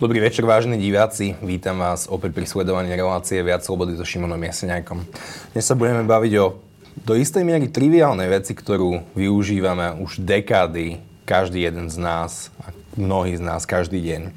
[0.00, 1.36] Dobrý večer, vážení diváci.
[1.44, 5.04] Vítam vás opäť pri sledovaní relácie Viac slobody so Šimonom Jeseniakom.
[5.52, 6.56] Dnes sa budeme baviť o
[7.04, 13.36] do istej miery triviálnej veci, ktorú využívame už dekády, každý jeden z nás, a mnohí
[13.36, 14.32] z nás každý deň.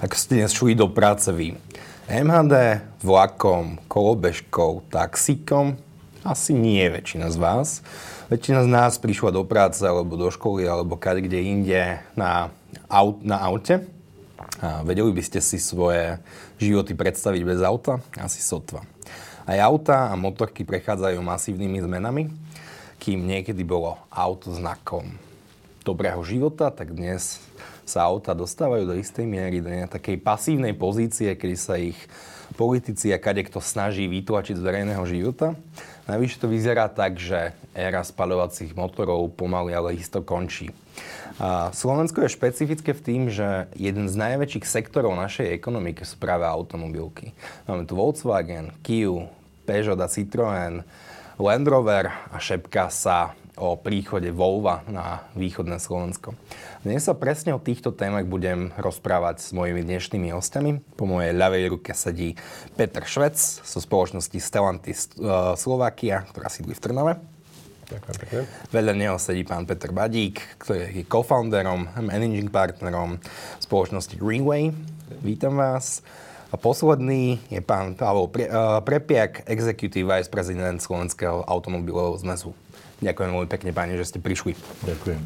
[0.00, 1.60] Ako ste dnes šli do práce vy,
[2.08, 5.76] MHD, vlakom, kolobežkou, taxíkom?
[6.24, 7.68] Asi nie väčšina z vás.
[8.32, 12.48] Väčšina z nás prišla do práce, alebo do školy, alebo kade kde inde na,
[12.88, 13.92] aut, na aute
[14.84, 16.18] vedeli by ste si svoje
[16.56, 18.00] životy predstaviť bez auta?
[18.16, 18.84] Asi sotva.
[19.46, 22.22] Aj auta a motorky prechádzajú masívnymi zmenami.
[22.98, 25.14] Kým niekedy bolo auto znakom
[25.86, 27.38] dobrého života, tak dnes
[27.86, 31.94] sa auta dostávajú do istej miery do takej pasívnej pozície, kedy sa ich
[32.58, 35.54] politici a kadekto snaží vytlačiť z verejného života.
[36.10, 40.74] Najvyššie to vyzerá tak, že éra spaľovacích motorov pomaly ale isto končí.
[41.36, 46.48] A Slovensko je špecifické v tým, že jeden z najväčších sektorov našej ekonomiky sú práve
[46.48, 47.36] automobilky.
[47.68, 49.28] Máme tu Volkswagen, Kia,
[49.68, 50.80] Peugeot a Citroën,
[51.36, 56.32] Land Rover a šepká sa o príchode Volva na východné Slovensko.
[56.84, 60.96] Dnes sa presne o týchto témach budem rozprávať s mojimi dnešnými hostiami.
[60.96, 62.36] Po mojej ľavej ruke sedí
[62.76, 67.35] Peter Švec zo spoločnosti Stellantis uh, Slovakia, ktorá sídli v Trnave.
[67.86, 68.40] Ďakujem pekne.
[68.74, 73.22] Vedľa neho sedí pán Peter Badík, ktorý je co-founderom, managing partnerom
[73.62, 74.74] spoločnosti Greenway.
[75.22, 76.02] Vítam vás.
[76.50, 82.54] A posledný je pán Pavel Pre, uh, Prepiak, executive vice prezident Slovenského automobilového zmezu.
[83.02, 84.58] Ďakujem veľmi pekne, páni, že ste prišli.
[84.82, 85.22] Ďakujem.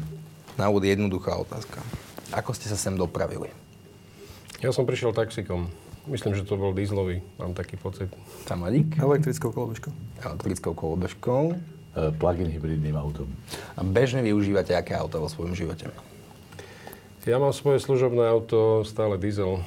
[0.61, 1.81] Na úvod jednoduchá otázka.
[2.29, 3.49] Ako ste sa sem dopravili?
[4.61, 5.73] Ja som prišiel taxikom.
[6.05, 8.09] Myslím, že to bol dízlový, mám taký pocit.
[8.45, 8.97] Samadík?
[8.97, 9.93] Elektrickou kolobežkou.
[10.25, 11.57] Elektrickou kolobežkou.
[11.91, 13.27] E, plug-in hybridným autom.
[13.75, 15.91] A bežne využívate aké auto vo svojom živote?
[17.27, 19.59] Ja mám svoje služobné auto, stále diesel.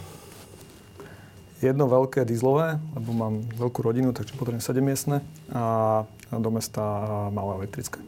[1.61, 5.21] Jedno veľké dieselové, lebo mám veľkú rodinu, takže potrebujem 7 miestne
[5.53, 6.03] a
[6.33, 6.81] do mesta
[7.29, 8.01] malé elektrické.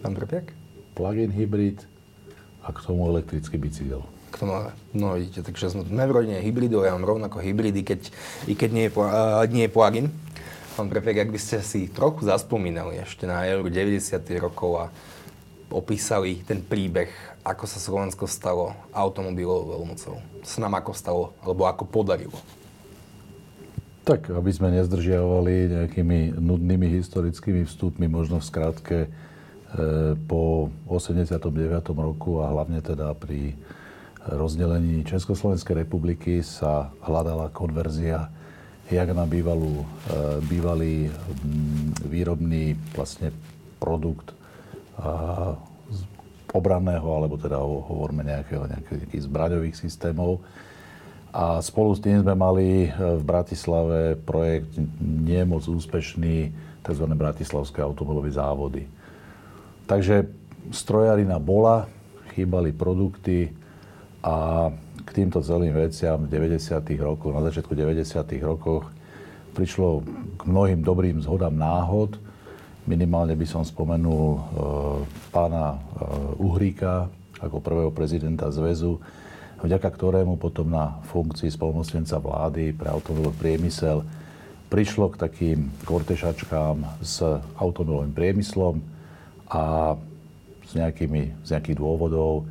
[0.00, 0.54] Pán Prepiak?
[0.94, 1.82] Plug-in hybrid
[2.62, 4.06] a k tomu elektrický bicykel.
[4.30, 4.54] K tomu,
[4.94, 8.14] no vidíte, takže sme v rodine hybridov, ja mám rovnako hybridy, keď,
[8.46, 10.06] i keď nie je, uh, nie je plug-in.
[10.80, 14.16] Pán Prefek, ak by ste si trochu zaspomínali ešte na euro 90.
[14.40, 14.84] rokov a
[15.68, 17.12] opísali ten príbeh,
[17.44, 20.16] ako sa Slovensko stalo automobilovou veľmocou.
[20.40, 22.32] Sa nám ako stalo, alebo ako podarilo?
[24.08, 29.08] Tak, aby sme nezdržiavali nejakými nudnými historickými vstupmi, možno v skratke, e,
[30.16, 31.92] po 89.
[31.92, 33.52] roku a hlavne teda pri
[34.32, 38.32] rozdelení Československej republiky sa hľadala konverzia
[38.90, 40.94] jak na bývalú, e, bývalý
[42.04, 43.30] výrobný vlastne
[43.80, 44.36] produkt
[46.52, 50.42] obranného, alebo teda hovoríme nejakého, nejakých zbraňových systémov.
[51.30, 56.50] A spolu s tým sme mali e, v Bratislave projekt nie moc úspešný,
[56.82, 57.04] tzv.
[57.14, 58.82] Bratislavské automobilové závody.
[59.86, 60.26] Takže
[60.74, 61.86] strojarina bola,
[62.34, 63.54] chýbali produkty
[64.26, 64.68] a
[65.10, 66.86] k týmto celým veciam v 90.
[67.02, 68.06] rokoch, na začiatku 90.
[68.46, 68.86] rokoch
[69.58, 70.06] prišlo
[70.38, 72.14] k mnohým dobrým zhodám náhod.
[72.86, 74.40] Minimálne by som spomenul e,
[75.34, 75.78] pána e,
[76.38, 77.10] Uhríka
[77.42, 79.02] ako prvého prezidenta zväzu,
[79.58, 84.06] vďaka ktorému potom na funkcii spolnomocnenca vlády pre automobilový priemysel
[84.70, 85.58] prišlo k takým
[85.90, 87.18] kortešačkám s
[87.58, 88.78] automobilovým priemyslom
[89.50, 89.98] a
[90.70, 92.46] z, nejakými, z nejakých dôvodov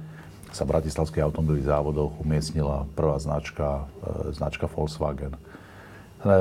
[0.52, 5.38] sa v Bratislavských automobilových závodoch umiestnila prvá značka, e, značka Volkswagen.
[5.38, 5.40] E,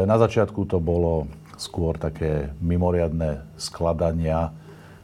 [0.09, 4.55] na začiatku to bolo skôr také mimoriadne skladania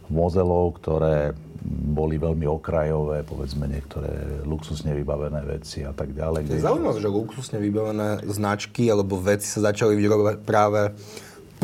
[0.09, 6.53] mozelov, ktoré boli veľmi okrajové, povedzme niektoré luxusne vybavené veci a tak ďalej.
[6.53, 10.93] Je zaujímavé, že luxusne vybavené značky alebo veci sa začali vyrobovať práve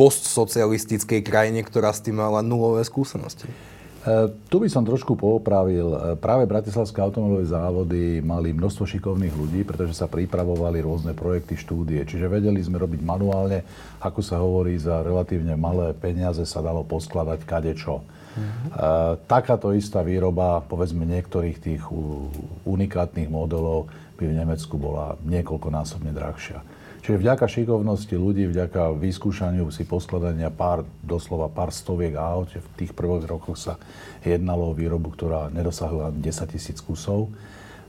[0.00, 3.44] postsocialistickej krajine, ktorá s tým mala nulové skúsenosti.
[4.00, 5.88] E, tu by som trošku poopravil.
[5.92, 12.00] E, práve Bratislavské automobilové závody mali množstvo šikovných ľudí, pretože sa pripravovali rôzne projekty, štúdie.
[12.08, 13.60] Čiže vedeli sme robiť manuálne,
[14.00, 18.00] ako sa hovorí, za relatívne malé peniaze sa dalo poskladať kadečo.
[18.30, 19.26] Mm-hmm.
[19.26, 21.82] Takáto istá výroba, povedzme niektorých tých
[22.62, 26.62] unikátnych modelov by v Nemecku bola niekoľkonásobne drahšia.
[27.00, 32.92] Čiže vďaka šikovnosti ľudí, vďaka vyskúšaniu si poskladania pár, doslova pár stoviek aut, v tých
[32.92, 33.80] prvých rokoch sa
[34.20, 36.20] jednalo o výrobu, ktorá nedosahla 10
[36.52, 37.32] tisíc kusov,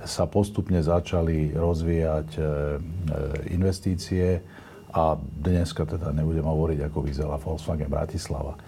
[0.02, 2.46] sa postupne začali rozvíjať e, e,
[3.52, 4.40] investície
[4.96, 8.60] a dneska teda nebudem hovoriť, ako vyzerá Volkswagen Bratislava.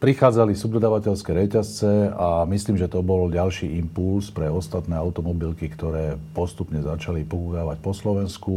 [0.00, 6.78] prichádzali subdodávateľské reťazce a myslím, že to bol ďalší impuls pre ostatné automobilky, ktoré postupne
[6.80, 8.54] začali pokúkávať po Slovensku.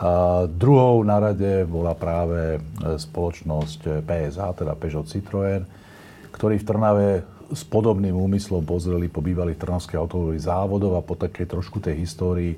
[0.00, 2.60] A druhou na rade bola práve e,
[2.96, 5.62] spoločnosť PSA, teda Peugeot Citroën,
[6.32, 7.08] ktorí v Trnave
[7.52, 12.56] s podobným úmyslom pozreli po bývalých trnavských automobilových závodov a po takej trošku tej histórii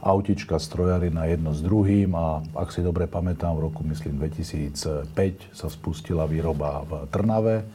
[0.00, 5.12] autička, strojary na jedno s druhým a ak si dobre pamätám, v roku myslím 2005
[5.52, 7.68] sa spustila výroba v Trnave.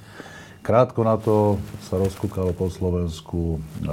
[0.65, 3.89] Krátko na to sa rozkúkalo po Slovensku e, e,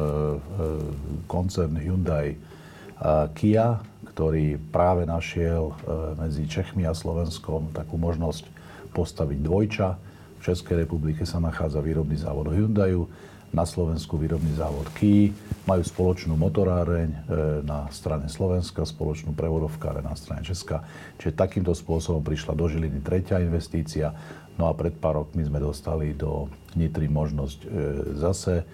[1.28, 2.40] koncern Hyundai
[2.96, 5.74] a Kia, ktorý práve našiel e,
[6.20, 8.44] medzi Čechmi a Slovenskom takú možnosť
[8.92, 9.88] postaviť dvojča.
[10.38, 13.08] V Českej republike sa nachádza výrobný závod Hyundaiu
[13.52, 15.28] na Slovensku výrobný závod Kia,
[15.68, 17.18] majú spoločnú motoráreň e,
[17.62, 20.80] na strane Slovenska, spoločnú prevodovkáre na strane Česka.
[21.20, 24.16] Čiže takýmto spôsobom prišla do Žiliny tretia investícia.
[24.56, 26.48] No a pred pár rokmi sme dostali do
[26.80, 27.68] Nitry možnosť e,
[28.16, 28.64] zase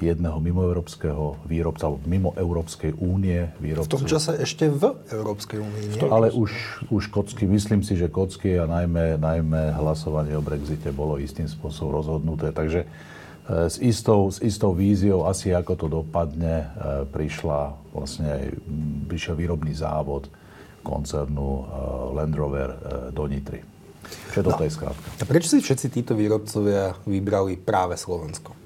[0.00, 3.88] jedného mimoeurópskeho výrobca, alebo mimo Európskej únie výrobcu.
[3.88, 6.00] V tom čase ešte v Európskej únii, nie?
[6.08, 6.52] Ale už,
[6.92, 11.96] už kocky, myslím si, že kocky a najmä, najmä hlasovanie o Brexite bolo istým spôsobom
[11.96, 12.52] rozhodnuté.
[12.52, 12.84] Takže
[13.46, 18.50] E, s istou, s istou víziou asi ako to dopadne, e, prišla vlastne,
[19.06, 20.26] prišiel výrobný závod
[20.82, 21.64] koncernu e,
[22.18, 22.70] Land Rover
[23.14, 23.62] do Nitry.
[24.34, 24.66] Čo toto no.
[24.66, 25.06] je skrátka.
[25.22, 28.65] A prečo si všetci títo výrobcovia vybrali práve Slovensko?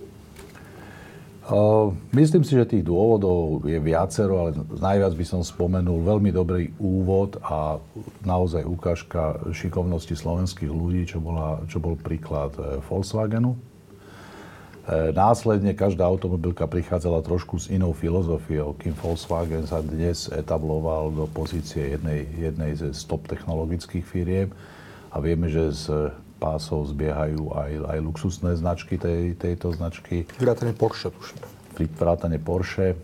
[2.15, 7.43] Myslím si, že tých dôvodov je viacero, ale najviac by som spomenul veľmi dobrý úvod
[7.43, 7.83] a
[8.23, 12.55] naozaj ukážka šikovnosti slovenských ľudí, čo, bola, čo bol príklad
[12.87, 13.59] Volkswagenu.
[14.87, 21.27] E, následne každá automobilka prichádzala trošku s inou filozofiou, kým Volkswagen sa dnes etabloval do
[21.27, 24.49] pozície jednej, jednej ze stop technologických firiem
[25.11, 30.25] a vieme, že z pásov zbiehajú aj, aj luxusné značky tej, tejto značky.
[30.41, 31.37] Vrátane Porsche, tuším.
[32.01, 32.97] Vrátane Porsche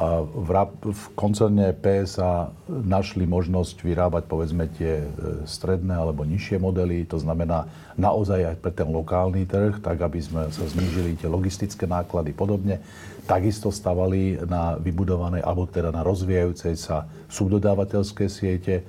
[0.00, 5.06] v, v koncerne PSA našli možnosť vyrábať povedzme tie e,
[5.44, 7.68] stredné alebo nižšie modely, to znamená
[8.00, 12.80] naozaj aj pre ten lokálny trh, tak aby sme sa znížili tie logistické náklady podobne.
[13.28, 18.86] Takisto stavali na vybudované alebo teda na rozvíjajúcej sa subdodávateľské siete.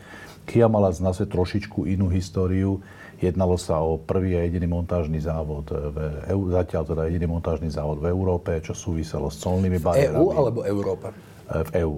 [0.48, 2.80] Kia mala zase trošičku inú históriu
[3.22, 5.98] Jednalo sa o prvý a jediný montážny závod, v,
[6.34, 10.18] EU, zatiaľ teda jediný montážny závod v Európe, čo súviselo s colnými bariérami.
[10.18, 11.14] EU alebo Európa?
[11.46, 11.98] E, v EÚ.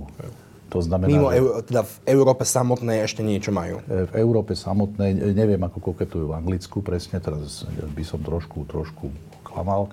[0.67, 1.69] To znamená, Mimo, že...
[1.69, 3.79] teda v Európe samotnej ešte niečo majú?
[3.87, 9.07] E, v Európe samotnej, neviem ako koketujú v Anglicku presne, teraz by som trošku, trošku
[9.47, 9.87] klamal.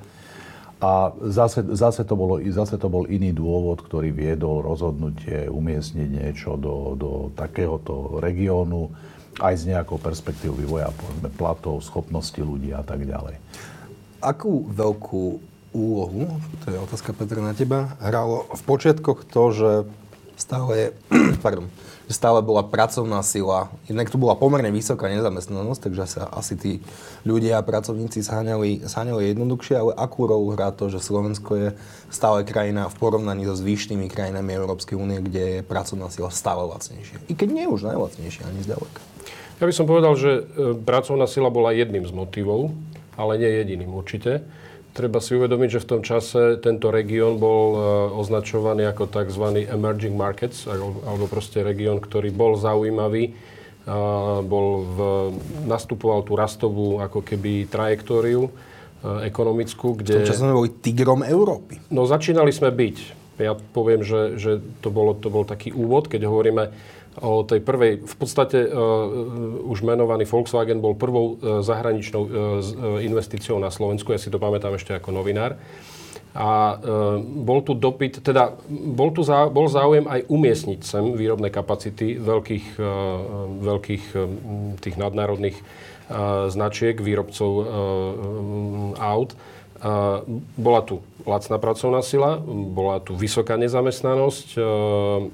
[0.81, 6.57] A zase, zase, to bolo, zase to bol iný dôvod, ktorý viedol rozhodnutie umiestniť niečo
[6.57, 8.89] do, do takéhoto regiónu,
[9.39, 13.39] aj s nejakou perspektívou vývoja, povedzme, platov, schopnosti ľudí a tak ďalej.
[14.21, 15.25] Akú veľkú
[15.71, 16.27] úlohu,
[16.67, 19.71] to je otázka Petra na teba, hralo v počiatkoch to, že
[20.35, 20.97] stále,
[21.45, 21.71] pardon,
[22.11, 23.71] že stále bola pracovná sila.
[23.87, 26.73] Jednak tu bola pomerne vysoká nezamestnanosť, takže sa asi tí
[27.23, 31.69] ľudia a pracovníci zháňali, zháňali jednoduchšie, ale akú rolu hrá to, že Slovensko je
[32.11, 37.23] stále krajina v porovnaní so zvýšnymi krajinami Európskej únie, kde je pracovná sila stále lacnejšia.
[37.31, 39.10] I keď nie už najlacnejšia ani zďaleka.
[39.61, 40.43] Ja by som povedal, že e,
[40.73, 42.73] pracovná sila bola jedným z motivov,
[43.21, 44.41] ale nie jediným určite.
[44.97, 47.79] Treba si uvedomiť, že v tom čase tento región bol e,
[48.17, 49.69] označovaný ako tzv.
[49.69, 53.37] emerging markets, alebo proste región, ktorý bol zaujímavý,
[54.45, 54.99] bol v,
[55.65, 58.51] nastupoval tú rastovú ako keby trajektóriu e,
[59.27, 60.13] ekonomickú, kde...
[60.13, 61.81] V tom čase sme boli tigrom Európy.
[61.89, 62.97] No začínali sme byť.
[63.41, 66.65] Ja poviem, že, že to, bolo, to bol taký úvod, keď hovoríme
[67.21, 72.31] o tej prvej, v podstate uh, už menovaný Volkswagen bol prvou uh, zahraničnou uh,
[73.05, 75.61] investíciou na Slovensku, ja si to pamätám ešte ako novinár.
[76.31, 81.51] A uh, bol tu dopyt, teda bol tu zá, bol záujem aj umiestniť sem výrobné
[81.51, 82.87] kapacity veľkých, uh,
[83.59, 84.21] veľkých uh,
[84.79, 87.65] tých nadnárodných uh, značiek, výrobcov uh,
[89.03, 89.35] aut.
[89.81, 90.23] Uh,
[90.55, 94.63] bola tu lacná pracovná sila, bola tu vysoká nezamestnanosť uh,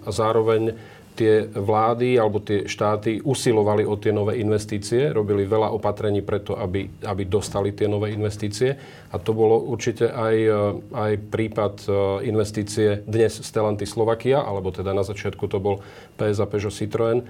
[0.07, 0.81] a zároveň
[1.17, 6.85] tie vlády alebo tie štáty usilovali o tie nové investície, robili veľa opatrení preto, aby,
[7.09, 8.77] aby dostali tie nové investície.
[9.11, 10.61] A to bolo určite aj, e,
[10.93, 11.91] aj prípad e,
[12.29, 15.81] investície dnes Stellanty Slovakia, alebo teda na začiatku to bol
[16.21, 17.25] PSA Peugeot Citroën.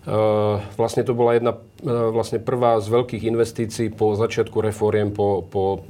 [0.00, 1.52] Uh, vlastne to bola jedna
[1.84, 5.80] vlastne prvá z veľkých investícií po začiatku reforiem, po, po,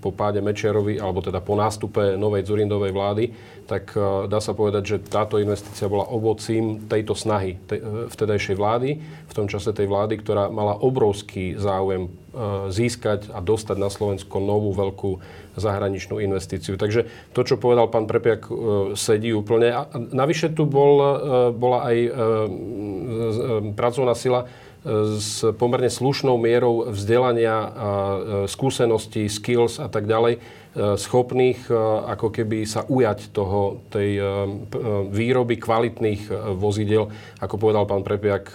[0.00, 3.24] po páde Mečerovi, alebo teda po nástupe novej Zurindovej vlády,
[3.64, 3.92] tak
[4.28, 7.80] dá sa povedať, že táto investícia bola ovocím tejto snahy tej,
[8.12, 12.12] vtedajšej vlády, v tom čase tej vlády, ktorá mala obrovský záujem
[12.68, 15.10] získať a dostať na Slovensko novú veľkú
[15.58, 16.78] zahraničnú investíciu.
[16.80, 18.48] Takže to, čo povedal pán Prepiak,
[18.96, 19.74] sedí úplne.
[19.74, 21.02] A navyše tu bol,
[21.54, 21.96] bola aj
[23.76, 24.48] pracovná sila,
[25.18, 27.66] s pomerne slušnou mierou vzdelania,
[28.46, 30.38] skúseností, skills a tak ďalej,
[30.78, 31.66] schopných
[32.06, 34.22] ako keby sa ujať toho, tej
[35.10, 37.10] výroby kvalitných vozidel.
[37.42, 38.54] Ako povedal pán Prepiak,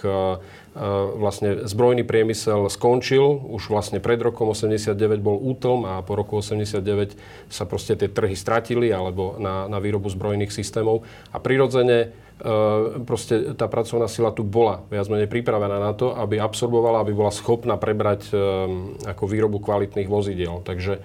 [1.14, 7.14] vlastne zbrojný priemysel skončil, už vlastne pred rokom 89 bol útlm a po roku 89
[7.46, 12.24] sa proste tie trhy stratili alebo na, na výrobu zbrojných systémov a prirodzene
[13.06, 17.30] proste tá pracovná sila tu bola viac menej pripravená na to, aby absorbovala, aby bola
[17.30, 18.34] schopná prebrať
[19.06, 20.58] ako výrobu kvalitných vozidiel.
[20.66, 20.98] Takže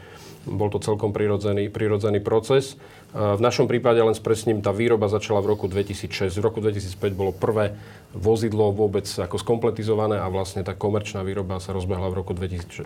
[0.50, 2.82] bol to celkom prirodzený, prirodzený proces.
[3.10, 6.30] V našom prípade len spresním, tá výroba začala v roku 2006.
[6.30, 7.74] V roku 2005 bolo prvé
[8.14, 12.86] vozidlo vôbec ako skompletizované a vlastne tá komerčná výroba sa rozbehla v roku 2006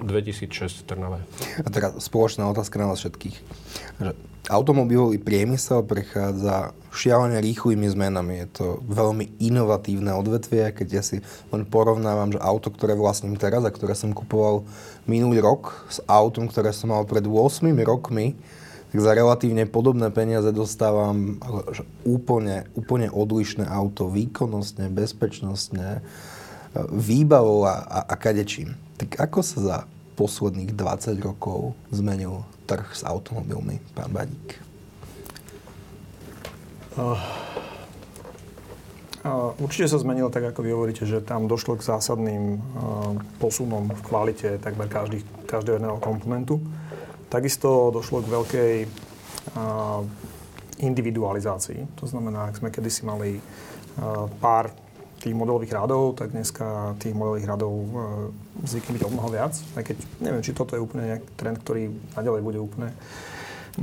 [0.80, 1.20] v Trnave.
[1.60, 3.36] A teraz spoločná otázka na vás všetkých.
[4.48, 8.48] Automobilový priemysel prechádza šialene rýchlymi zmenami.
[8.48, 11.20] Je to veľmi inovatívne odvetvie, keď ja si
[11.52, 14.64] len porovnávam, že auto, ktoré vlastním teraz a ktoré som kupoval
[15.04, 18.40] minulý rok s autom, ktoré som mal pred 8 rokmi,
[18.94, 21.42] tak za relatívne podobné peniaze dostávam
[22.06, 26.02] úplne, úplne odlišné auto, výkonnostne, bezpečnostne, e,
[26.94, 28.78] výbavou a, a, a kadečím.
[29.02, 29.78] Tak ako sa za
[30.14, 34.62] posledných 20 rokov zmenil trh s automobilmi, pán Badík?
[36.94, 37.18] Uh,
[39.26, 42.62] uh, určite sa zmenilo tak, ako vy hovoríte, že tam došlo k zásadným uh,
[43.42, 46.62] posunom v kvalite takmer každých, každého jedného komponentu.
[47.34, 48.74] Takisto došlo k veľkej
[50.86, 51.98] individualizácii.
[51.98, 53.42] To znamená, ak sme kedysi mali
[54.38, 54.70] pár
[55.18, 57.74] tých modelových radov, tak dneska tých modelových radov
[58.62, 59.58] zvykne byť o mnoho viac.
[59.74, 62.94] Aj keď neviem, či toto je úplne nejaký trend, ktorý naďalej bude úplne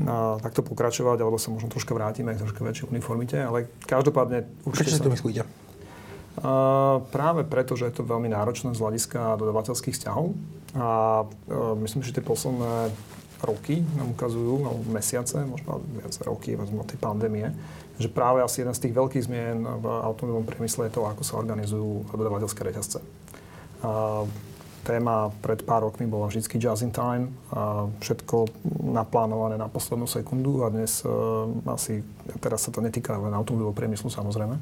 [0.07, 4.95] a takto pokračovať, alebo sa možno troška vrátime k troška väčšej uniformite, ale každopádne určite
[4.95, 5.07] Prečo sa...
[5.11, 5.43] to myslíte?
[6.39, 10.39] Uh, práve preto, že je to veľmi náročné z hľadiska dodavateľských vzťahov
[10.79, 10.89] a
[11.27, 12.95] uh, myslím, že tie posledné
[13.45, 17.53] roky nám ukazujú, alebo mesiace, možno viac roky, vezmu tej pandémie,
[18.01, 21.37] že práve asi jeden z tých veľkých zmien v automobilovom priemysle je to, ako sa
[21.37, 22.99] organizujú dodavateľské reťazce.
[23.85, 24.25] A
[24.81, 28.49] téma pred pár rokmi bola vždy just in time, a všetko
[28.97, 32.01] naplánované na poslednú sekundu a dnes uh, asi,
[32.41, 34.57] teraz sa to netýka len automobilového priemyslu samozrejme,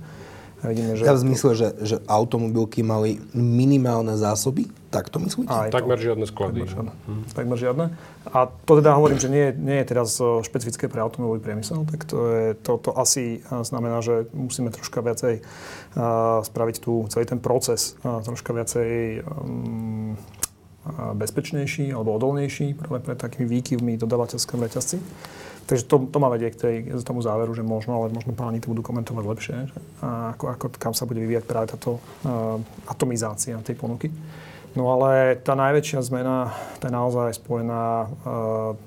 [0.58, 1.06] Vidíme, že...
[1.06, 4.66] Ja v zmysle, že, že automobilky mali minimálne zásoby?
[4.90, 5.52] Tak to myslíte?
[5.52, 6.10] Aj Takmer to.
[6.10, 6.64] žiadne sklady.
[6.64, 6.92] Takmer žiadne.
[7.06, 7.22] Hmm.
[7.30, 7.84] Takmer žiadne.
[8.32, 12.08] A to teda hovorím, že nie, nie je teraz e, špecifické pre automobilový priemysel, tak
[12.08, 17.24] to, je, to, to asi e, znamená, že musíme troška viacej uh, spraviť tu celý
[17.28, 20.16] ten proces uh, troška viacej um,
[21.14, 24.96] bezpečnejší alebo odolnejší práve pre takými výkyvmi dodavateľskom reťazci.
[25.68, 28.72] Takže to, to ma vedie k, tej, tomu záveru, že možno, ale možno páni to
[28.72, 29.56] budú komentovať lepšie,
[30.00, 32.56] a ako, ako, kam sa bude vyvíjať práve táto uh,
[32.88, 34.08] atomizácia tej ponuky.
[34.72, 38.80] No ale tá najväčšia zmena, tá je naozaj spojená uh,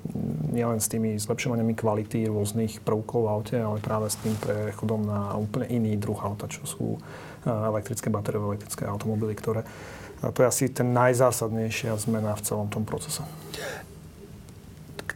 [0.50, 5.38] nielen s tými zlepšovaniami kvality rôznych prvkov v aute, ale práve s tým prechodom na
[5.38, 7.00] úplne iný druh auta, čo sú uh,
[7.46, 9.62] elektrické batériové, elektrické automobily, ktoré.
[10.18, 13.22] A to je asi ten najzásadnejšia zmena v celom tom procese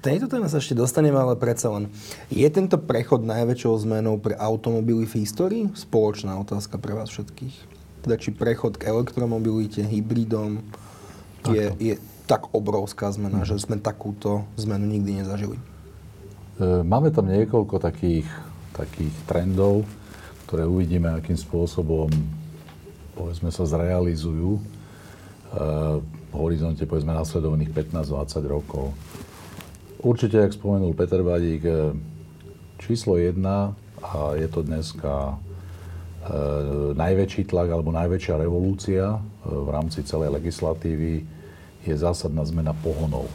[0.07, 1.91] tejto téme sa ešte dostaneme, ale predsa len.
[2.31, 5.65] Je tento prechod najväčšou zmenou pre automobily v histórii?
[5.75, 7.75] Spoločná otázka pre vás všetkých.
[8.07, 10.63] Teda či prechod k elektromobilite, hybridom
[11.51, 11.95] je, je
[12.31, 13.51] tak obrovská zmena, mm.
[13.51, 15.59] že sme takúto zmenu nikdy nezažili.
[16.63, 18.31] E, máme tam niekoľko takých,
[18.79, 19.83] takých trendov,
[20.47, 22.07] ktoré uvidíme, akým spôsobom
[23.19, 24.63] povedzme sa zrealizujú e,
[26.31, 28.95] v horizonte povedzme nasledovných 15-20 rokov.
[30.07, 31.91] Určite, jak spomenul Peter Badík, e,
[32.79, 35.37] číslo jedna a je to dneska e,
[36.95, 39.21] najväčší tlak alebo najväčšia revolúcia e,
[39.51, 41.27] v rámci celej legislatívy
[41.83, 43.27] je zásadná zmena pohonov.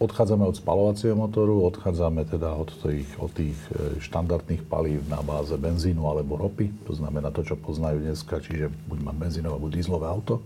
[0.00, 3.56] Odchádzame od spalovacieho motoru, odchádzame teda od tých, od tých
[4.00, 8.98] štandardných palív na báze benzínu alebo ropy, to znamená to, čo poznajú dneska, čiže buď
[9.00, 10.40] mám benzínové alebo dízlové auto.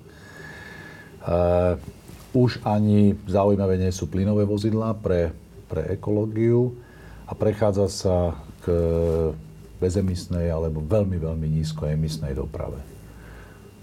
[1.23, 2.02] E,
[2.33, 5.37] už ani zaujímavé nie sú plynové vozidlá pre,
[5.69, 6.73] pre ekológiu
[7.29, 8.17] a prechádza sa
[8.65, 8.73] k
[9.77, 12.81] bezemisnej alebo veľmi, veľmi nízkoemisnej doprave.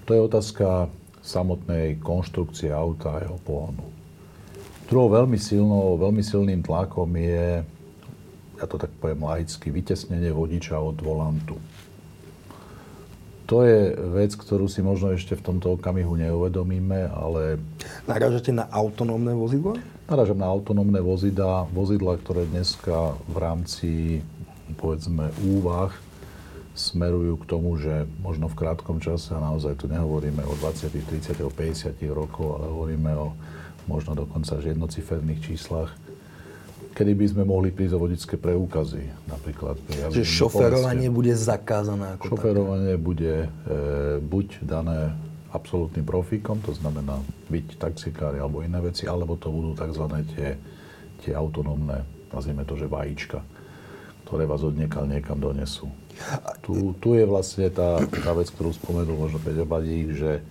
[0.09, 0.89] To je otázka
[1.21, 3.85] samotnej konštrukcie auta a jeho pohonu.
[4.89, 7.61] Druhou veľmi, silnou, veľmi silným tlakom je,
[8.57, 11.61] ja to tak poviem laicky, vytesnenie vodiča od volantu.
[13.49, 17.57] To je vec, ktorú si možno ešte v tomto okamihu neuvedomíme, ale...
[18.05, 19.73] Narážate na autonómne vozidla?
[20.05, 23.89] Narážam na autonómne vozidla, vozidla, ktoré dneska v rámci,
[24.77, 25.89] povedzme, úvah
[26.77, 31.41] smerujú k tomu, že možno v krátkom čase, a naozaj tu nehovoríme o 20, 30,
[31.41, 33.33] 50 rokov, ale hovoríme o
[33.89, 35.97] možno dokonca až jednociferných číslach,
[36.99, 39.79] kedy by sme mohli prísť o vodické preúkazy, napríklad.
[40.11, 43.07] Že šoferovanie bude zakázané ako Šoferovanie také.
[43.07, 43.49] bude e,
[44.19, 45.15] buď dané
[45.55, 50.05] absolútnym profíkom, to znamená byť taxikári alebo iné veci, alebo to budú tzv.
[50.35, 50.59] tie,
[51.23, 52.03] tie autonómne,
[52.35, 53.39] nazvime to, že vajíčka,
[54.27, 55.87] ktoré vás odniekal niekam donesú.
[56.67, 60.43] Tu, tu je vlastne tá, tá vec, ktorú spomenul možno Peťo Badík, že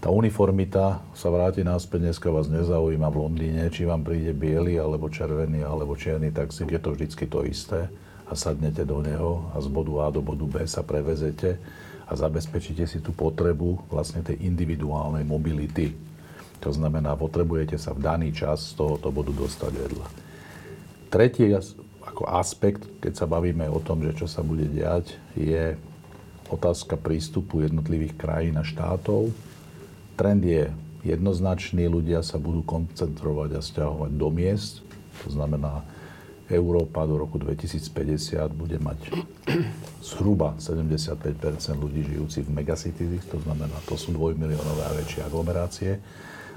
[0.00, 5.12] tá uniformita sa vráti náspäť, dneska vás nezaujíma v Londýne, či vám príde biely, alebo
[5.12, 7.92] červený, alebo čierny taxík, je to vždycky to isté
[8.24, 11.60] a sadnete do neho a z bodu A do bodu B sa prevezete
[12.08, 15.92] a zabezpečíte si tú potrebu vlastne tej individuálnej mobility.
[16.64, 20.06] To znamená, potrebujete sa v daný čas z tohoto bodu dostať vedľa.
[21.12, 21.52] Tretí
[22.00, 25.76] ako aspekt, keď sa bavíme o tom, že čo sa bude diať, je
[26.48, 29.49] otázka prístupu jednotlivých krajín a štátov.
[30.20, 30.68] Trend je
[31.00, 34.84] jednoznačný, ľudia sa budú koncentrovať a stiahovať do miest.
[35.24, 35.80] To znamená,
[36.52, 39.16] Európa do roku 2050 bude mať
[40.04, 41.24] zhruba 75%
[41.72, 45.96] ľudí žijúcich v megacities, to znamená, to sú dvojmiliónové a väčšie aglomerácie.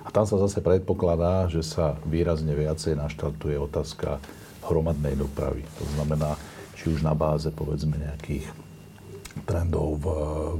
[0.03, 4.19] A tam sa zase predpokladá, že sa výrazne viacej naštartuje otázka
[4.67, 5.63] hromadnej dopravy.
[5.79, 6.35] To znamená,
[6.75, 8.43] či už na báze povedzme nejakých
[9.43, 10.05] trendov v,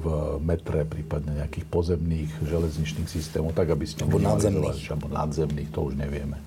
[0.02, 0.06] v
[0.42, 4.04] metre, prípadne nejakých pozemných železničných systémov, tak aby ste...
[4.04, 4.90] Alebo nadzemných.
[4.90, 6.42] Alebo nadzemných, to už nevieme.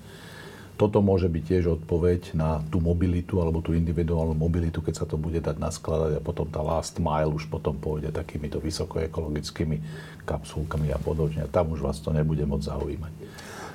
[0.77, 5.17] Toto môže byť tiež odpoveď na tú mobilitu alebo tú individuálnu mobilitu, keď sa to
[5.17, 9.81] bude dať naskladať a potom tá last mile už potom pôjde takýmito vysokoekologickými
[10.29, 11.49] kapsulkami a podobne.
[11.49, 13.13] Tam už vás to nebude môcť zaujímať.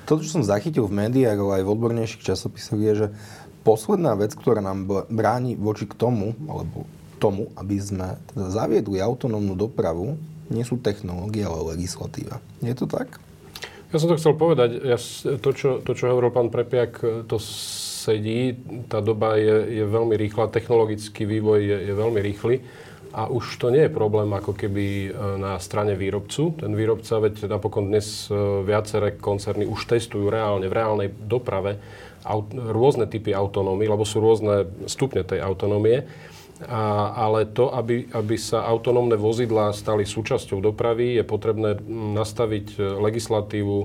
[0.07, 3.07] To, čo som zachytil v médiách, ale aj v odbornejších časopisoch, je, že
[3.67, 6.87] posledná vec, ktorá nám bráni voči k tomu, alebo
[7.23, 10.19] tomu, aby sme teda zaviedli autonómnu dopravu,
[10.51, 12.43] nie sú technológie, ale legislatíva.
[12.59, 13.23] Je to tak?
[13.95, 14.83] Ja som to chcel povedať.
[14.83, 14.97] Ja,
[15.39, 18.57] to, čo, to, čo hovoril pán Prepiak, to sedí.
[18.89, 22.55] Tá doba je, je veľmi rýchla, technologický vývoj je, je veľmi rýchly.
[23.13, 26.57] A už to nie je problém ako keby e, na strane výrobcu.
[26.57, 28.33] Ten výrobca, veď napokon dnes e,
[28.65, 31.77] viaceré koncerny už testujú reálne, v reálnej doprave
[32.25, 36.09] aut, rôzne typy autonómie, lebo sú rôzne stupne tej autonómie.
[36.67, 41.79] A, ale to, aby, aby sa autonómne vozidlá stali súčasťou dopravy, je potrebné
[42.15, 43.77] nastaviť e, legislatívu,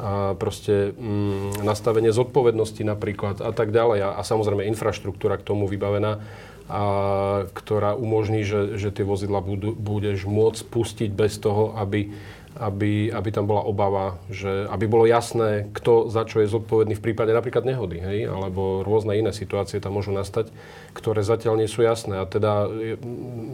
[0.00, 4.00] a proste mm, nastavenie zodpovednosti napríklad a tak ďalej.
[4.00, 6.22] A, a samozrejme infraštruktúra k tomu vybavená, a,
[7.52, 9.44] ktorá umožní, že, že tie vozidla
[9.76, 12.16] budeš môcť pustiť bez toho, aby
[12.58, 17.04] aby, aby tam bola obava, že aby bolo jasné, kto za čo je zodpovedný v
[17.04, 20.50] prípade napríklad nehody, hej, alebo rôzne iné situácie tam môžu nastať,
[20.90, 22.18] ktoré zatiaľ nie sú jasné.
[22.18, 22.66] A teda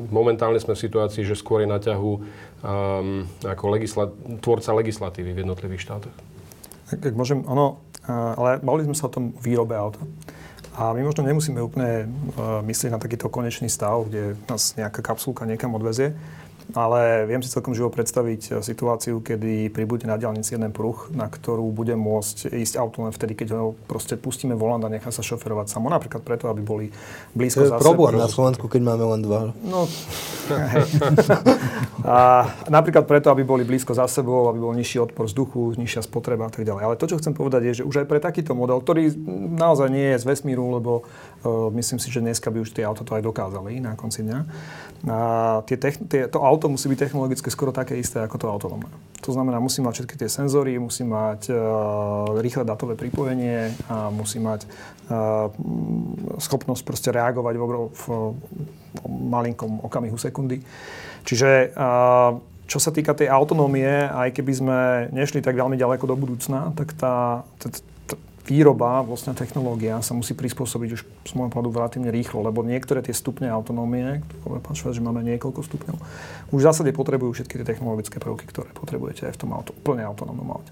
[0.08, 5.40] momentálne sme v situácii, že skôr je na ťahu um, ako legisla- tvorca legislatívy v
[5.44, 6.16] jednotlivých štátoch.
[6.88, 10.00] Ak môžem, ono, ale bavili sme sa o tom výrobe auta.
[10.76, 12.04] A my možno nemusíme úplne
[12.36, 16.12] uh, myslieť na takýto konečný stav, kde nás nejaká kapsulka niekam odvezie,
[16.74, 21.30] ale viem si celkom živo predstaviť eh, situáciu, kedy pribude na diálnici jeden pruh, na
[21.30, 25.22] ktorú bude môcť ísť auto len vtedy, keď ho proste pustíme volant a nechá sa
[25.22, 25.86] šoferovať samo.
[25.92, 26.86] Napríklad preto, aby boli
[27.36, 29.40] blízko za problém na Slovensku, keď máme len dva.
[29.62, 29.86] No,
[32.06, 36.48] a napríklad preto, aby boli blízko za sebou, aby bol nižší odpor vzduchu, nižšia spotreba
[36.48, 36.82] a tak ďalej.
[36.82, 39.12] Ale to, čo chcem povedať, je, že už aj pre takýto model, ktorý
[39.54, 43.02] naozaj nie je z vesmíru, lebo uh, myslím si, že dneska by už tie auto
[43.02, 44.38] to aj dokázali na konci dňa,
[45.06, 48.88] a tie, tie, to auto auto musí byť technologicky skoro také isté ako to autonómne.
[49.20, 54.40] To znamená, musí mať všetky tie senzory, musí mať uh, rýchle datové pripojenie a musí
[54.40, 55.52] mať uh,
[56.40, 58.04] schopnosť proste reagovať v, v, v
[59.04, 60.64] malinkom okamihu sekundy.
[61.28, 64.78] Čiže uh, čo sa týka tej autonómie, aj keby sme
[65.14, 67.46] nešli tak veľmi ďaleko do budúcna, tak tá,
[68.46, 73.10] výroba, vlastne technológia sa musí prispôsobiť už z môjho pohľadu relatívne rýchlo, lebo niektoré tie
[73.10, 75.96] stupne autonómie, ktoré pán Švec, že máme niekoľko stupňov,
[76.54, 80.06] už v zásade potrebujú všetky tie technologické prvky, ktoré potrebujete aj v tom auto, plne
[80.06, 80.70] autonómnom aute.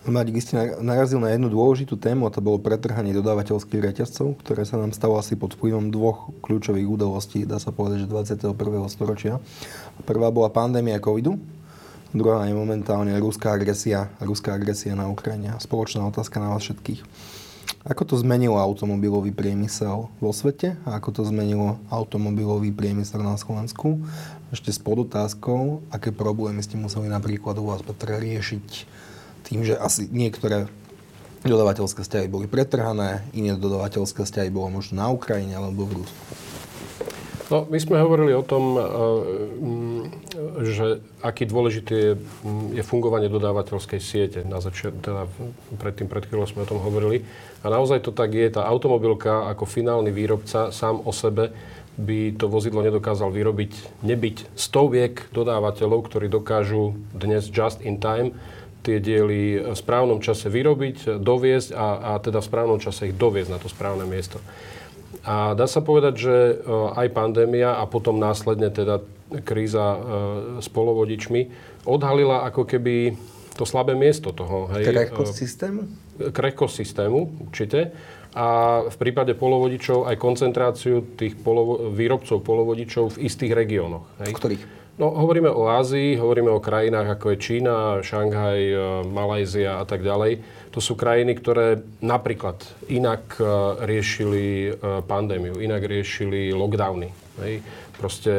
[0.00, 4.64] Maďk, vy ste narazil na jednu dôležitú tému a to bolo pretrhanie dodávateľských reťazcov, ktoré
[4.64, 8.56] sa nám stalo asi pod vplyvom dvoch kľúčových udalostí, dá sa povedať, že 21.
[8.88, 9.38] storočia.
[10.08, 11.36] Prvá bola pandémia covidu,
[12.14, 15.54] druhá je momentálne ruská agresia, ruská agresia na Ukrajine.
[15.58, 17.02] Spoločná otázka na vás všetkých.
[17.80, 24.04] Ako to zmenilo automobilový priemysel vo svete a ako to zmenilo automobilový priemysel na Slovensku?
[24.52, 28.66] Ešte s podotázkou, aké problémy ste museli napríklad u vás Petra riešiť
[29.48, 30.68] tým, že asi niektoré
[31.40, 36.39] dodavateľské vzťahy boli pretrhané, iné dodavateľské vzťahy bolo možno na Ukrajine alebo v Rusku.
[37.50, 38.82] No, my sme hovorili o tom, eh,
[39.58, 40.02] mm,
[40.70, 44.38] že aký dôležitý je, mm, je fungovanie dodávateľskej siete.
[44.46, 45.26] Na začiat, teda
[45.82, 47.26] predtým, pred chvíľou sme o tom hovorili.
[47.66, 48.46] A naozaj to tak je.
[48.54, 51.50] Tá automobilka ako finálny výrobca sám o sebe
[51.98, 58.32] by to vozidlo nedokázal vyrobiť, nebyť stoviek dodávateľov, ktorí dokážu dnes just in time
[58.80, 63.50] tie diely v správnom čase vyrobiť, doviezť a, a teda v správnom čase ich doviezť
[63.52, 64.40] na to správne miesto.
[65.26, 66.54] A dá sa povedať, že e,
[66.96, 69.02] aj pandémia a potom následne teda
[69.42, 69.98] kríza e,
[70.62, 71.40] s polovodičmi
[71.86, 73.14] odhalila ako keby
[73.54, 74.70] to slabé miesto toho.
[74.72, 74.88] Hej.
[74.88, 75.80] Krehkosť systému?
[76.32, 77.18] Krehkosť systému,
[77.50, 77.92] určite.
[78.30, 84.06] A v prípade polovodičov aj koncentráciu tých polovo- výrobcov polovodičov v istých regiónoch.
[84.22, 84.32] Hej.
[84.38, 84.79] Ktorých?
[85.00, 88.76] No, hovoríme o Ázii, hovoríme o krajinách ako je Čína, Šanghaj, e,
[89.08, 90.44] Malajzia a tak ďalej.
[90.76, 93.44] To sú krajiny, ktoré napríklad inak e,
[93.80, 94.70] riešili e,
[95.08, 97.16] pandémiu, inak riešili lockdowny.
[97.40, 97.64] Hej.
[97.96, 98.32] Proste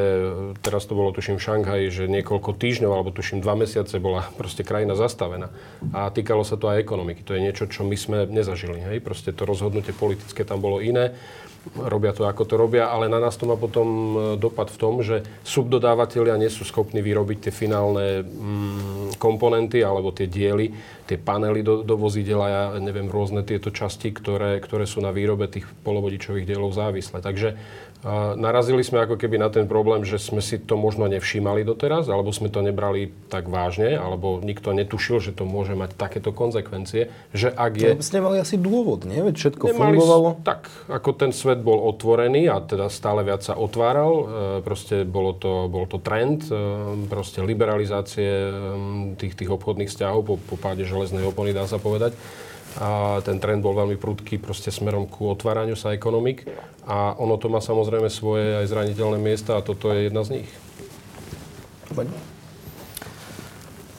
[0.61, 4.61] teraz to bolo tuším v Šanghaji, že niekoľko týždňov alebo tuším dva mesiace bola proste
[4.61, 5.49] krajina zastavená.
[5.97, 7.25] A týkalo sa to aj ekonomiky.
[7.25, 8.85] To je niečo, čo my sme nezažili.
[8.85, 9.01] Hej.
[9.01, 11.17] Proste to rozhodnutie politické tam bolo iné
[11.77, 15.05] robia to, ako to robia, ale na nás to má potom e, dopad v tom,
[15.05, 20.73] že subdodávateľia nie sú schopní vyrobiť tie finálne mm, komponenty alebo tie diely,
[21.05, 25.45] tie panely do, do vozidela, ja neviem, rôzne tieto časti, ktoré, ktoré sú na výrobe
[25.45, 27.21] tých polovodičových dielov závislé.
[27.21, 27.49] Takže
[28.01, 32.09] a narazili sme ako keby na ten problém, že sme si to možno nevšímali doteraz,
[32.09, 37.13] alebo sme to nebrali tak vážne, alebo nikto netušil, že to môže mať takéto konsekvencie,
[37.29, 37.89] že ak je...
[37.93, 39.21] To ste mali asi dôvod, nie?
[39.21, 40.29] Veď všetko nemali, fungovalo.
[40.41, 44.23] Tak, ako ten svet bol otvorený a teda stále viac sa otváral, e,
[44.65, 46.57] proste bolo to, bol to trend, e,
[47.05, 48.51] proste liberalizácie e,
[49.21, 52.17] tých, tých obchodných vzťahov po, po páde železnej opony, dá sa povedať
[52.79, 56.47] a ten trend bol veľmi prudký proste smerom ku otváraniu sa ekonomik
[56.87, 60.49] a ono to má samozrejme svoje aj zraniteľné miesta a toto je jedna z nich.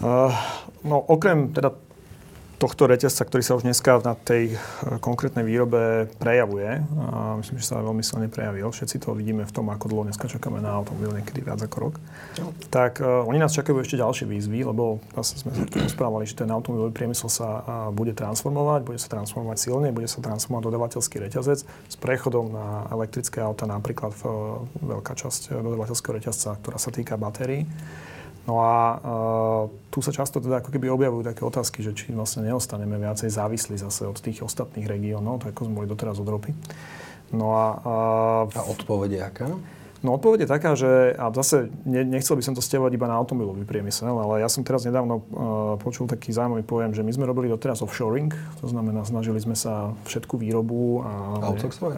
[0.02, 0.32] Uh,
[0.82, 1.76] no okrem teda
[2.62, 4.56] tohto reťazca, ktorý sa už dneska na tej e,
[5.02, 6.78] konkrétnej výrobe prejavuje.
[7.10, 8.70] A myslím, že sa veľmi silne prejavil.
[8.70, 11.94] Všetci to vidíme v tom, ako dlho dneska čakáme na automobil, niekedy viac ako rok.
[12.38, 12.54] No.
[12.70, 16.46] Tak uh, oni nás čakajú ešte ďalšie výzvy, lebo zase sme sa rozprávali, že ten
[16.54, 21.66] automobilový priemysel sa uh, bude transformovať, bude sa transformovať silne, bude sa transformovať dodavateľský reťazec
[21.66, 27.18] s prechodom na elektrické auta, napríklad v, uh, veľká časť dodavateľského reťazca, ktorá sa týka
[27.18, 27.66] batérií.
[28.42, 29.62] No a uh,
[29.94, 33.78] tu sa často teda ako keby objavujú také otázky, že či vlastne neostaneme viacej závislí
[33.78, 36.50] zase od tých ostatných regiónov, tak ako sme boli doteraz od ropy.
[37.30, 37.66] No a...
[37.80, 39.46] Uh, a odpovede aká?
[40.02, 43.14] No odpoveď je taká, že a zase ne, nechcel by som to stiavať iba na
[43.14, 45.22] automobilový priemysel, ale ja som teraz nedávno uh,
[45.78, 49.94] počul taký zaujímavý pojem, že my sme robili doteraz offshoring, to znamená, snažili sme sa
[50.10, 51.12] všetku výrobu a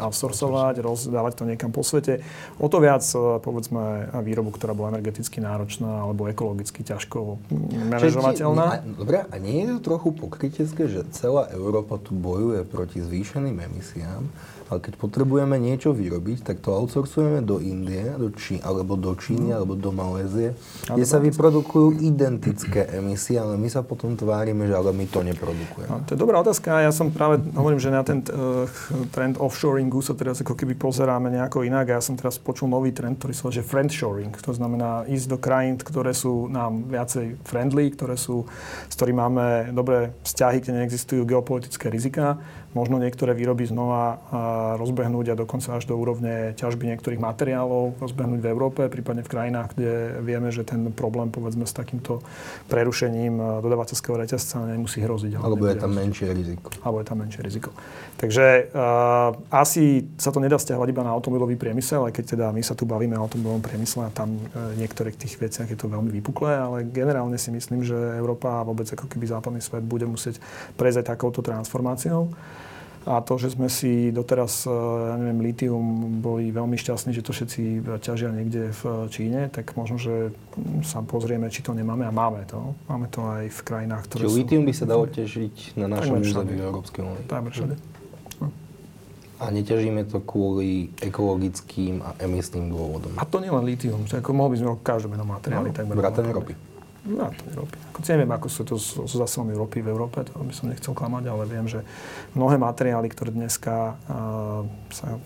[0.04, 2.20] outsourcovať, rozdávať to niekam po svete.
[2.60, 7.40] O to viac, uh, povedzme, výrobu, ktorá bola energeticky náročná alebo ekologicky ťažko
[7.88, 8.84] manažovateľná.
[9.00, 14.28] Dobre, a nie je to trochu pokrytecké, že celá Európa tu bojuje proti zvýšeným emisiám,
[14.72, 19.52] ale keď potrebujeme niečo vyrobiť, tak to outsourcujeme do Indie, do Čí, alebo do Číny,
[19.52, 19.56] mm.
[19.56, 20.56] alebo do Malézie,
[20.88, 25.90] kde sa vyprodukujú identické emisie, ale my sa potom tvárime, že ale my to neprodukujeme.
[25.92, 26.80] No, to je dobrá otázka.
[26.80, 28.64] Ja som práve, hovorím, že na ten uh,
[29.12, 31.92] trend offshoringu sa teraz ako keby pozeráme nejako inak.
[31.92, 34.32] Ja som teraz počul nový trend, ktorý sa že friendshoring.
[34.40, 38.48] To znamená ísť do krajín, ktoré sú nám viacej friendly, ktoré sú,
[38.88, 39.46] s ktorými máme
[39.76, 42.40] dobré vzťahy, kde neexistujú geopolitické rizika
[42.74, 44.18] možno niektoré výroby znova
[44.76, 49.78] rozbehnúť a dokonca až do úrovne ťažby niektorých materiálov rozbehnúť v Európe, prípadne v krajinách,
[49.78, 52.20] kde vieme, že ten problém povedzme s takýmto
[52.66, 55.38] prerušením dodavateľského reťazca nemusí hroziť.
[55.38, 56.68] Alebo je tam menšie riziko.
[56.82, 57.70] Alebo je tam menšie riziko.
[58.14, 62.62] Takže uh, asi sa to nedá stiahovať iba na automobilový priemysel, aj keď teda my
[62.62, 66.14] sa tu bavíme o automobilovom priemysle a tam uh, niektorých tých veciach je to veľmi
[66.14, 70.38] vypuklé, ale generálne si myslím, že Európa a vôbec ako keby západný svet bude musieť
[70.78, 72.30] prejsť aj takouto transformáciou.
[73.04, 75.84] A to, že sme si doteraz, ja neviem, litium
[76.24, 80.32] boli veľmi šťastní, že to všetci ťažia niekde v Číne, tak možno, že
[80.80, 82.72] sa pozrieme, či to nemáme a máme to.
[82.88, 84.40] Máme to aj v krajinách, ktoré Čiže sú...
[84.40, 87.28] litium by sa dalo ťažiť na našom území v Európskej únii.
[87.28, 87.76] Takmer všade.
[89.34, 93.12] A neťažíme to kvôli ekologickým a emisným dôvodom.
[93.20, 94.08] A to nie len litium.
[94.08, 95.68] Ako mohli by sme o každom jednom materiáli.
[95.74, 96.56] No, vrátane ropy.
[97.04, 97.76] Vrátane ropy.
[97.92, 100.96] Ako neviem, ako sú to so, so zásobami ropy v Európe, to by som nechcel
[100.96, 101.84] klamať, ale viem, že
[102.32, 105.20] mnohé materiály, ktoré dneska uh, sa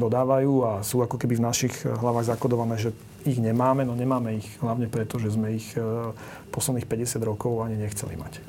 [0.00, 2.96] dodávajú a sú ako keby v našich hlavách zakodované, že
[3.28, 6.16] ich nemáme, no nemáme ich hlavne preto, že sme ich uh,
[6.56, 8.40] posledných 50 rokov ani nechceli mať.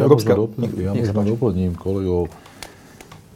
[0.00, 0.32] Ja Európska...
[0.80, 2.32] ja možno doplním kolegov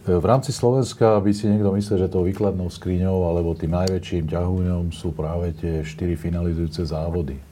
[0.06, 4.94] v rámci Slovenska by si niekto myslel, že tou výkladnou skriňou alebo tým najväčším ťahúňom
[4.94, 7.42] sú práve tie štyri finalizujúce závody.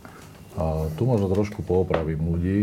[0.55, 2.59] A tu možno trošku poopravím ľudí.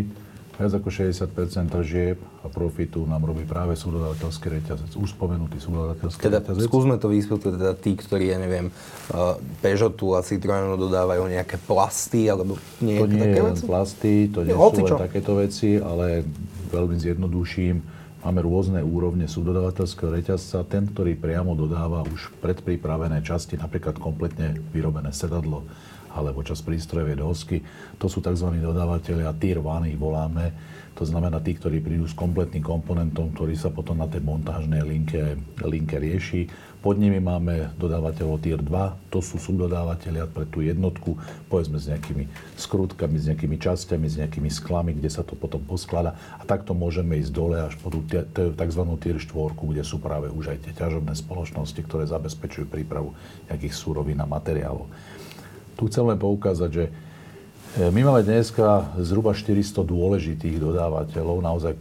[0.60, 1.26] Viac ako 60
[1.74, 4.94] tržieb a profitu nám robí práve súdodavateľský reťazec.
[4.94, 6.70] Už spomenutý súdodavateľský teda, reťazec.
[6.70, 12.30] Skúsme to vysvetliť, teda tí, ktorí, ja neviem, uh, Peugeotu a Citroenu dodávajú nejaké plasty,
[12.30, 16.22] alebo nie To nie je len plasty, to nie sú len takéto veci, ale
[16.70, 20.62] veľmi zjednoduším Máme rôzne úrovne súdodavateľského reťazca.
[20.70, 25.66] Ten, ktorý priamo dodáva už predpripravené časti, napríklad kompletne vyrobené sedadlo
[26.12, 27.58] alebo čas prístrojovej dosky,
[27.98, 28.48] to sú tzv.
[28.60, 30.54] dodávateľia Tier 1, ich voláme.
[31.00, 35.40] To znamená tí, ktorí prídu s kompletným komponentom, ktorý sa potom na tej montážnej linke,
[35.64, 41.14] linke rieši pod nimi máme dodávateľov Tier 2, to sú subdodávateľia pre tú jednotku,
[41.46, 42.26] povedzme s nejakými
[42.58, 46.18] skrutkami, s nejakými časťami, s nejakými sklami, kde sa to potom posklada.
[46.42, 48.82] A takto môžeme ísť dole až po tú tzv.
[48.98, 53.14] Tier 4, kde sú práve už aj tie ťažobné spoločnosti, ktoré zabezpečujú prípravu
[53.46, 54.90] nejakých súrovín a materiálov.
[55.82, 56.86] Tu chcem len poukázať, že
[57.72, 61.80] E, my máme dneska zhruba 400 dôležitých dodávateľov, naozaj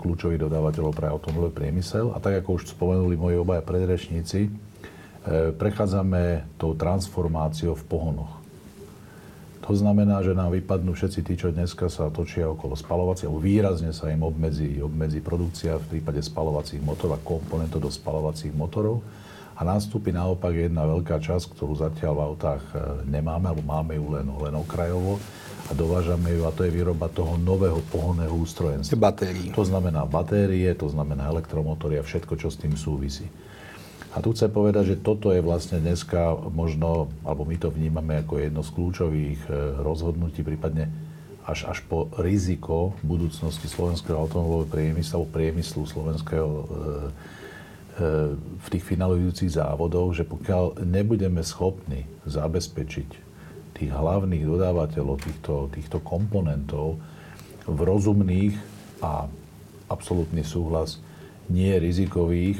[0.00, 2.16] kľúčových dodávateľov pre automobilový priemysel.
[2.16, 4.50] A tak, ako už spomenuli moji obaja predrečníci, e,
[5.52, 8.32] prechádzame tou transformáciou v pohonoch.
[9.68, 13.92] To znamená, že nám vypadnú všetci tí, čo dneska sa točia okolo spalovacích, alebo výrazne
[13.92, 19.04] sa im obmedzí, obmedzí produkcia v prípade spalovacích motorov a komponentov do spalovacích motorov
[19.54, 24.06] a nastúpi naopak jedna veľká časť, ktorú zatiaľ v autách e, nemáme, alebo máme ju
[24.10, 25.22] len, len okrajovo
[25.64, 28.98] a dovážame ju a to je výroba toho nového pohonného ústrojenstva.
[28.98, 29.54] Batérií.
[29.54, 33.30] To znamená batérie, to znamená elektromotory a všetko, čo s tým súvisí.
[34.14, 38.42] A tu chcem povedať, že toto je vlastne dneska možno, alebo my to vnímame ako
[38.42, 40.90] jedno z kľúčových e, rozhodnutí, prípadne
[41.46, 46.64] až, až po riziko budúcnosti slovenského automobilového priemyslu, priemyslu slovenského e,
[47.94, 53.08] v tých finalizujúcich závodoch, že pokiaľ nebudeme schopní zabezpečiť
[53.74, 56.98] tých hlavných dodávateľov týchto, týchto komponentov
[57.66, 58.54] v rozumných
[59.02, 59.30] a
[59.90, 60.98] absolútny súhlas
[61.46, 62.58] nie rizikových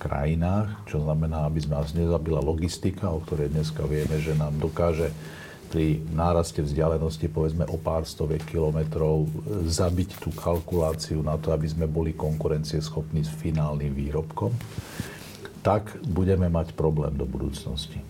[0.00, 5.12] krajinách, čo znamená, aby sme nás nezabila logistika, o ktorej dneska vieme, že nám dokáže
[5.70, 9.30] pri náraste vzdialenosti povedzme o pár stoviek kilometrov
[9.70, 14.50] zabiť tú kalkuláciu na to, aby sme boli konkurencieschopní s finálnym výrobkom,
[15.62, 18.02] tak budeme mať problém do budúcnosti.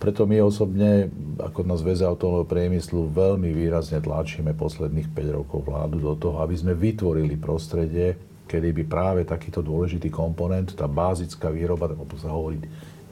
[0.00, 6.02] Preto my osobne, ako na Zväze automobilového priemyslu, veľmi výrazne tlačíme posledných 5 rokov vládu
[6.02, 8.18] do toho, aby sme vytvorili prostredie,
[8.50, 12.58] kedy by práve takýto dôležitý komponent, tá bázická výroba, to sa hovorí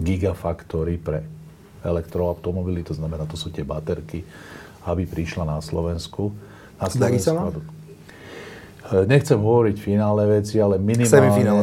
[0.03, 1.23] gigafactory pre
[1.85, 4.25] elektroautomobily, to znamená, to sú tie baterky,
[4.89, 6.33] aby prišla na Slovensku.
[6.81, 7.81] Na Slovensku vám?
[8.91, 11.07] Nechcem hovoriť finále veci, ale minimálne...
[11.07, 11.63] Semifinále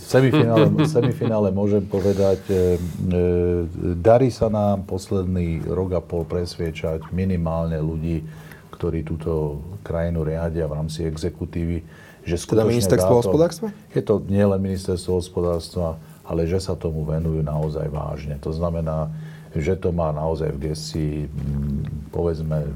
[0.00, 2.60] Semifinále, semifinále môžem povedať, e, e,
[4.00, 8.24] darí sa nám posledný rok a pol presviečať minimálne ľudí,
[8.72, 11.84] ktorí túto krajinu riadia v rámci exekutívy,
[12.24, 13.68] že teda ministerstvo hospodárstva?
[13.92, 18.40] Je to nielen ministerstvo hospodárstva, ale že sa tomu venujú naozaj vážne.
[18.40, 19.12] To znamená,
[19.56, 22.72] že to má naozaj v gestii, mm, povedzme,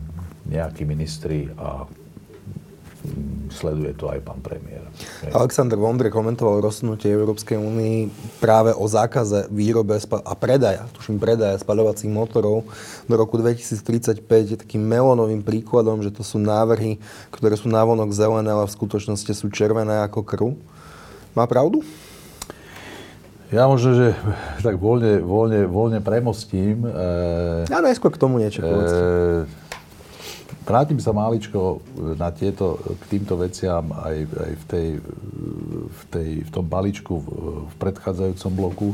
[0.46, 4.84] nejakí ministri a mm, sleduje to aj pán premiér.
[5.32, 8.08] Aleksandr Vondre komentoval rozsunutie Európskej únii
[8.40, 12.68] práve o zákaze výrobe a predaja, tuším predaja spaľovacích motorov
[13.08, 17.00] do roku 2035 je takým melónovým príkladom, že to sú návrhy,
[17.32, 20.46] ktoré sú návonok zelené, ale v skutočnosti sú červené ako krv.
[21.36, 21.84] Má pravdu?
[23.54, 24.06] Ja možno, že
[24.66, 26.82] tak voľne, voľne, voľne premostím.
[26.86, 26.90] E,
[27.70, 29.46] ja najskôr k tomu niečo e,
[30.66, 31.78] Vrátim sa máličko
[32.18, 34.88] na tieto, k týmto veciam aj, aj v, tej,
[35.86, 37.26] v, tej, v tom balíčku v,
[37.70, 38.88] v predchádzajúcom bloku.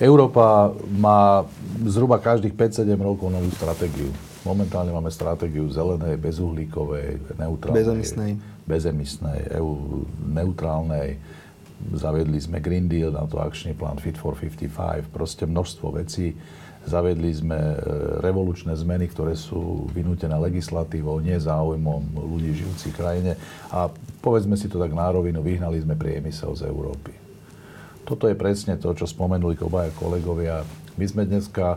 [0.00, 1.44] Európa má
[1.84, 4.08] zhruba každých 5-7 rokov novú stratégiu.
[4.40, 7.84] Momentálne máme stratégiu zelenej, bezuhlíkovej, neutrálnej.
[7.84, 8.30] Bezemisnej.
[8.64, 10.00] bezemisnej, EU
[10.32, 11.20] neutrálnej.
[11.78, 16.34] Zaviedli sme Green Deal, na to akčný plán Fit for 55, proste množstvo vecí.
[16.88, 17.76] Zaviedli sme e,
[18.24, 23.38] revolučné zmeny, ktoré sú vynútené legislatívou, nie záujmom ľudí žijúcich krajine.
[23.70, 27.14] A povedzme si to tak na rovinu, vyhnali sme priemysel z Európy.
[28.08, 30.64] Toto je presne to, čo spomenuli obaja kolegovia.
[30.96, 31.76] My sme dneska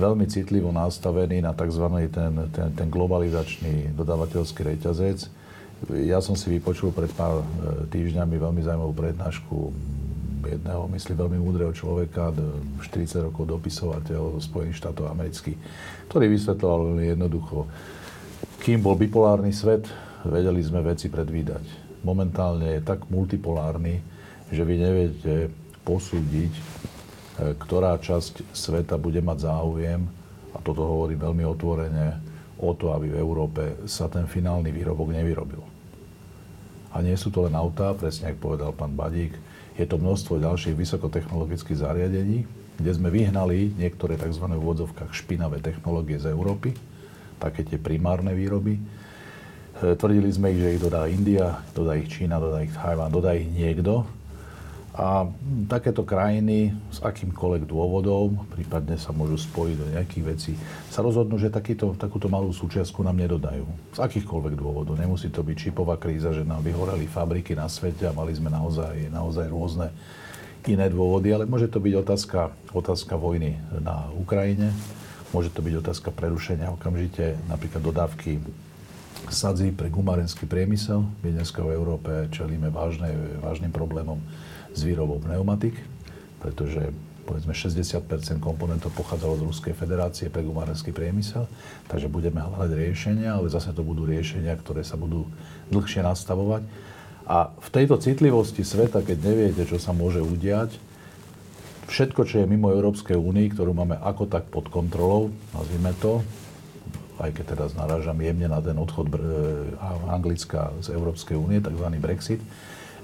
[0.00, 1.84] veľmi citlivo nastavení na tzv.
[2.08, 5.37] ten, ten, ten globalizačný dodávateľský reťazec.
[5.86, 7.46] Ja som si vypočul pred pár e,
[7.86, 9.56] týždňami veľmi zaujímavú prednášku
[10.42, 12.34] jedného, myslím, veľmi múdreho človeka,
[12.82, 15.58] 40 rokov dopisovateľ Spojených štátov amerických,
[16.10, 17.58] ktorý vysvetľoval veľmi jednoducho.
[18.64, 19.86] Kým bol bipolárny svet,
[20.26, 21.62] vedeli sme veci predvídať.
[22.02, 24.02] Momentálne je tak multipolárny,
[24.50, 25.52] že vy neviete
[25.86, 26.62] posúdiť, e,
[27.54, 30.02] ktorá časť sveta bude mať záujem,
[30.56, 32.06] a toto hovorí veľmi otvorene,
[32.58, 35.62] o to, aby v Európe sa ten finálny výrobok nevyrobil.
[36.90, 39.36] A nie sú to len autá, presne ako povedal pán Badík,
[39.78, 42.42] je to množstvo ďalších vysokotechnologických zariadení,
[42.78, 44.42] kde sme vyhnali niektoré tzv.
[44.50, 46.74] v úvodzovkách špinavé technológie z Európy,
[47.38, 48.74] také tie primárne výroby.
[48.78, 53.38] E, tvrdili sme ich, že ich dodá India, dodá ich Čína, dodá ich Tajván, dodá
[53.38, 54.02] ich niekto,
[54.98, 55.30] a
[55.70, 60.52] takéto krajiny s akýmkoľvek dôvodom, prípadne sa môžu spojiť do nejakých vecí,
[60.90, 63.62] sa rozhodnú, že takýto, takúto malú súčiastku nám nedodajú.
[63.94, 64.98] Z akýchkoľvek dôvodov.
[64.98, 69.06] Nemusí to byť čipová kríza, že nám vyhoreli fabriky na svete a mali sme naozaj,
[69.14, 69.94] naozaj rôzne
[70.66, 74.74] iné dôvody, ale môže to byť otázka, otázka vojny na Ukrajine,
[75.30, 78.42] môže to byť otázka prerušenia okamžite napríklad dodávky
[79.30, 81.06] sadzí pre gumárenský priemysel.
[81.22, 84.18] My dneska v Európe čelíme vážne, vážnym problémom
[84.72, 85.76] s výrobou pneumatik,
[86.38, 86.92] pretože
[87.28, 91.44] povedzme 60% komponentov pochádzalo z Ruskej federácie pre gumárenský priemysel,
[91.92, 95.28] takže budeme hľadať riešenia, ale zase to budú riešenia, ktoré sa budú
[95.68, 96.64] dlhšie nastavovať.
[97.28, 100.80] A v tejto citlivosti sveta, keď neviete, čo sa môže udiať,
[101.92, 106.24] všetko, čo je mimo Európskej únii, ktorú máme ako tak pod kontrolou, nazvime to,
[107.20, 109.12] aj keď teraz narážam jemne na ten odchod
[110.08, 111.86] Anglicka z Európskej únie, tzv.
[112.00, 112.40] Brexit,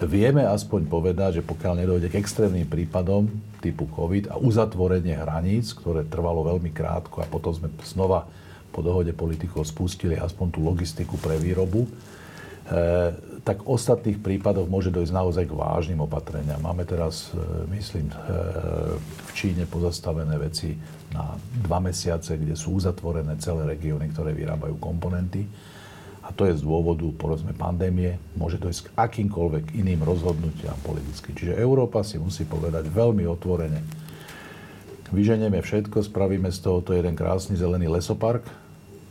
[0.03, 3.31] vieme aspoň povedať, že pokiaľ nedojde k extrémnym prípadom
[3.63, 8.27] typu COVID a uzatvorenie hraníc, ktoré trvalo veľmi krátko a potom sme znova
[8.75, 11.89] po dohode politikov spustili aspoň tú logistiku pre výrobu, e,
[13.47, 16.59] tak v ostatných prípadoch môže dojsť naozaj k vážnym opatreniam.
[16.59, 17.39] Máme teraz, e,
[17.71, 18.17] myslím, e,
[18.99, 20.75] v Číne pozastavené veci
[21.15, 25.47] na dva mesiace, kde sú uzatvorené celé regióny, ktoré vyrábajú komponenty
[26.25, 31.37] a to je z dôvodu, povedzme, pandémie, môže dojsť k akýmkoľvek iným rozhodnutiam politicky.
[31.37, 33.85] Čiže Európa si musí povedať veľmi otvorene,
[35.13, 38.49] vyženieme všetko, spravíme z toho to jeden krásny zelený lesopark,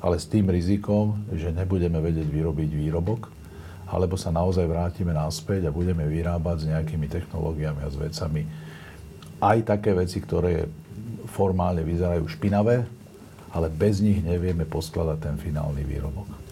[0.04, 3.30] ale s tým rizikom, že nebudeme vedieť vyrobiť výrobok,
[3.88, 8.44] alebo sa naozaj vrátime naspäť a budeme vyrábať s nejakými technológiami a s vecami
[9.44, 10.66] aj také veci, ktoré
[11.30, 12.84] formálne vyzerajú špinavé,
[13.54, 16.43] ale bez nich nevieme poskladať ten finálny výrobok.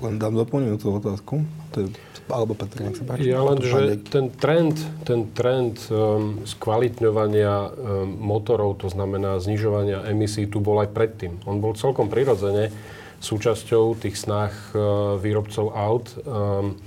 [0.00, 1.44] Len dám doplňujúcu otázku.
[1.72, 1.86] To je,
[2.32, 3.28] alebo Petr, nech sa páči.
[3.28, 7.70] Ja len, že ten trend, ten trend um, skvalitňovania um,
[8.16, 11.44] motorov, to znamená znižovania emisí, tu bol aj predtým.
[11.44, 12.72] On bol celkom prirodzene
[13.20, 16.08] súčasťou tých snách uh, výrobcov aut.
[16.24, 16.80] Um,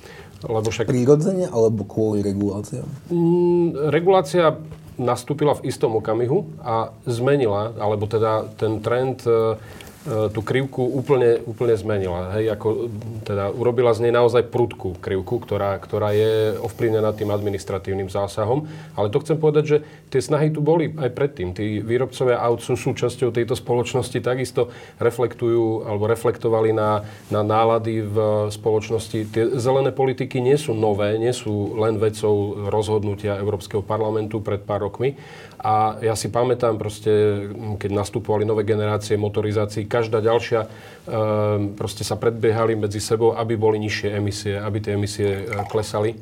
[0.44, 0.90] lebo však...
[0.90, 2.90] Prirodzene alebo kvôli reguláciám?
[3.14, 4.58] Mm, regulácia
[4.98, 9.56] nastúpila v istom okamihu a zmenila, alebo teda ten trend uh,
[10.04, 12.36] tú krivku úplne, úplne zmenila.
[12.36, 12.92] Hej, ako,
[13.24, 18.68] teda urobila z nej naozaj prudkú krivku, ktorá, ktorá je ovplyvnená tým administratívnym zásahom.
[19.00, 19.78] Ale to chcem povedať, že
[20.12, 21.56] tie snahy tu boli aj predtým.
[21.56, 24.68] Tí výrobcovia aut sú súčasťou tejto spoločnosti, takisto
[25.00, 28.18] reflektujú alebo reflektovali na, na nálady v
[28.52, 29.20] spoločnosti.
[29.32, 34.84] Tie zelené politiky nie sú nové, nie sú len vecou rozhodnutia Európskeho parlamentu pred pár
[34.84, 35.16] rokmi.
[35.64, 37.48] A ja si pamätám proste,
[37.80, 43.80] keď nastupovali nové generácie motorizácií, každá ďalšia ehm, proste sa predbiehali medzi sebou, aby boli
[43.80, 46.20] nižšie emisie, aby tie emisie e, klesali.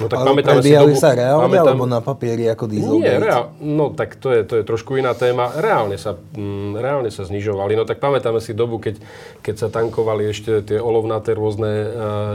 [0.00, 3.04] No tak ale pamätáme si dobu, sa reálne, pamätám, alebo na papieri ako diesel?
[3.04, 5.52] Nie, reál, no tak to je, to je trošku iná téma.
[5.54, 7.76] Reálne sa, mm, reálne sa znižovali.
[7.76, 8.96] No tak pamätáme si dobu, keď,
[9.44, 11.90] keď sa tankovali ešte tie olovnaté rôzne uh,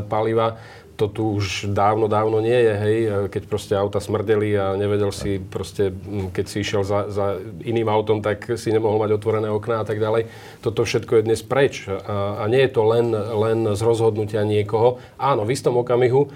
[0.05, 0.61] paliva
[0.99, 2.97] to tu už dávno, dávno nie je, hej,
[3.31, 5.95] keď proste auta smrdeli a nevedel si proste,
[6.35, 10.03] keď si išiel za, za iným autom, tak si nemohol mať otvorené okná a tak
[10.03, 10.27] ďalej.
[10.59, 14.99] Toto všetko je dnes preč a, a nie je to len, len z rozhodnutia niekoho.
[15.15, 16.29] Áno, v istom okamihu e,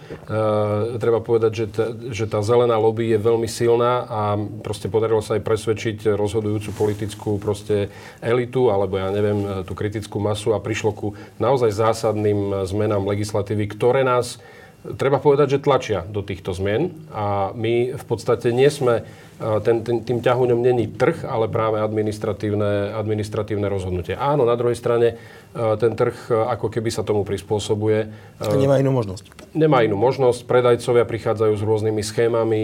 [0.95, 1.79] treba povedať, že, t,
[2.15, 4.21] že tá zelená lobby je veľmi silná a
[4.63, 7.91] proste podarilo sa aj presvedčiť rozhodujúcu politickú proste
[8.23, 14.07] elitu alebo ja neviem, tú kritickú masu a prišlo ku naozaj zásadným zmenám legislatívy, ktoré
[14.07, 14.39] nás
[14.99, 19.07] treba povedať, že tlačia do týchto zmien a my v podstate nie sme,
[19.63, 24.15] ten, ten, tým ťahuňom není trh, ale práve administratívne, administratívne rozhodnutie.
[24.15, 25.19] Áno, na druhej strane
[25.53, 28.11] ten trh ako keby sa tomu prispôsobuje.
[28.39, 29.55] A nemá inú možnosť.
[29.55, 30.47] Nemá inú možnosť.
[30.47, 32.61] Predajcovia prichádzajú s rôznymi schémami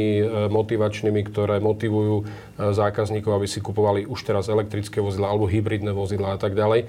[0.51, 2.27] motivačnými, ktoré motivujú
[2.59, 6.87] zákazníkov, aby si kupovali už teraz elektrické vozidla alebo hybridné vozidla a tak ďalej.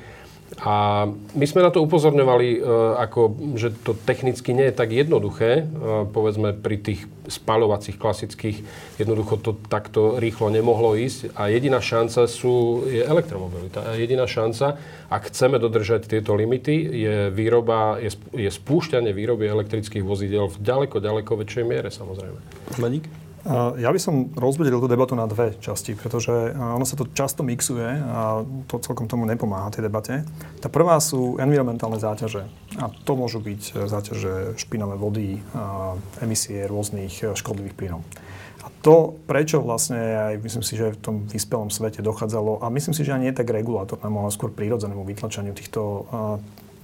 [0.59, 1.07] A
[1.39, 2.59] my sme na to upozorňovali, e,
[2.99, 3.21] ako,
[3.55, 5.63] že to technicky nie je tak jednoduché.
[5.63, 5.65] E,
[6.11, 8.67] povedzme, pri tých spalovacích klasických
[8.99, 11.39] jednoducho to takto rýchlo nemohlo ísť.
[11.39, 13.95] A jediná šanca sú, je elektromobilita.
[13.95, 14.75] A jediná šanca,
[15.07, 21.31] ak chceme dodržať tieto limity, je výroba, je, spúšťanie výroby elektrických vozidel v ďaleko, ďaleko
[21.47, 22.39] väčšej miere, samozrejme.
[22.83, 23.20] Maník?
[23.81, 27.89] Ja by som rozbedelil tú debatu na dve časti, pretože ono sa to často mixuje
[27.89, 30.29] a to celkom tomu nepomáha tej debate.
[30.61, 32.45] Tá prvá sú environmentálne záťaže.
[32.77, 35.41] A to môžu byť záťaže špinavé vody,
[36.21, 38.05] emisie rôznych e, škodlivých plynov.
[38.61, 42.93] A to, prečo vlastne aj myslím si, že v tom vyspelom svete dochádzalo, a myslím
[42.93, 46.07] si, že ani nie tak regulátornému, ale skôr prírodzenému vytlačaniu týchto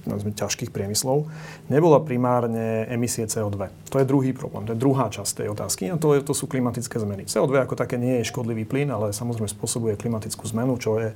[0.07, 1.27] nazvime, ťažkých priemyslov,
[1.67, 3.69] nebola primárne emisie CO2.
[3.91, 6.47] To je druhý problém, to je druhá časť tej otázky a to, je, to sú
[6.47, 7.27] klimatické zmeny.
[7.27, 11.09] CO2 ako také nie je škodlivý plyn, ale samozrejme spôsobuje klimatickú zmenu, čo je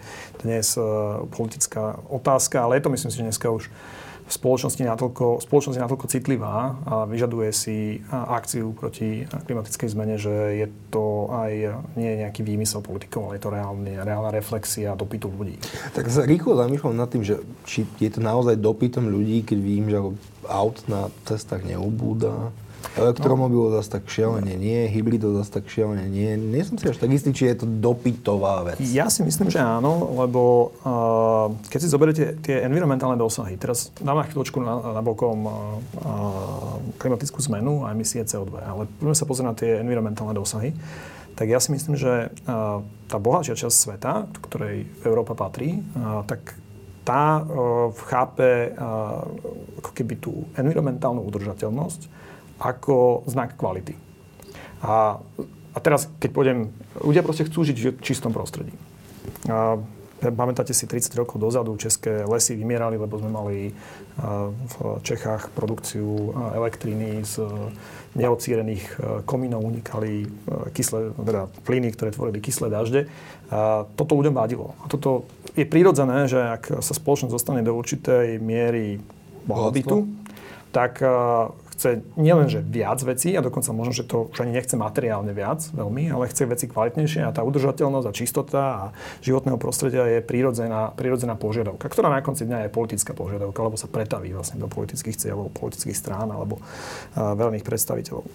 [0.43, 3.71] dnes uh, politická otázka, ale je to myslím si, že dneska už
[4.31, 6.55] spoločnosti natoľko, spoločnosť je natoľko citlivá
[6.87, 11.51] a vyžaduje si akciu proti klimatickej zmene, že je to aj
[11.99, 15.59] nie je nejaký výmysel politikov, ale je to reálne, reálna reflexia dopytu ľudí.
[15.91, 19.87] Tak sa rýchlo zamýšľam nad tým, že či je to naozaj dopytom ľudí, keď vidím,
[19.91, 19.99] že
[20.47, 22.55] aut na cestách neubúda,
[22.97, 23.73] Elektromobil no.
[23.79, 26.35] zase tak šialene nie, hybridov zase tak šialene nie.
[26.35, 28.77] Nie som si až tak istý, či je to dopytová vec.
[28.91, 34.27] Ja si myslím, že áno, lebo uh, keď si zoberiete tie environmentálne dosahy, teraz dáme
[34.27, 35.23] chvíľočku na, na uh,
[36.99, 40.75] klimatickú zmenu a emisie CO2, ale poďme sa pozrieť na tie environmentálne dosahy,
[41.39, 42.29] tak ja si myslím, že
[43.07, 45.79] tá bohatšia časť sveta, ktorej Európa patrí,
[46.27, 46.59] tak
[47.01, 48.75] tá uh, chápe
[49.81, 52.21] ako keby tú environmentálnu udržateľnosť
[52.61, 53.97] ako znak kvality.
[54.85, 55.17] A,
[55.73, 56.69] a teraz, keď pôjdem,
[57.01, 58.73] ľudia proste chcú žiť v čistom prostredí.
[59.49, 59.81] A,
[60.29, 63.57] pamätáte si, 30 rokov dozadu české lesy vymierali, lebo sme mali
[64.53, 67.41] v Čechách produkciu elektriny z
[68.13, 70.29] neocírených komínov, unikali
[70.77, 73.01] kyslé, teda plyny, ktoré tvorili kyslé dažde.
[73.49, 74.77] A toto ľuďom vadilo.
[74.83, 75.25] A toto
[75.57, 79.01] je prirodzené, že ak sa spoločnosť dostane do určitej miery
[79.49, 80.05] blahobytu,
[80.69, 81.01] tak
[81.81, 86.13] chce nielenže viac vecí, a dokonca možno, že to už ani nechce materiálne viac veľmi,
[86.13, 88.83] ale chce veci kvalitnejšie a tá udržateľnosť a čistota a
[89.25, 93.89] životného prostredia je prírodzená, prírodzená požiadavka, ktorá na konci dňa je politická požiadavka, lebo sa
[93.89, 98.29] pretaví vlastne do politických cieľov, politických strán alebo uh, veľných predstaviteľov.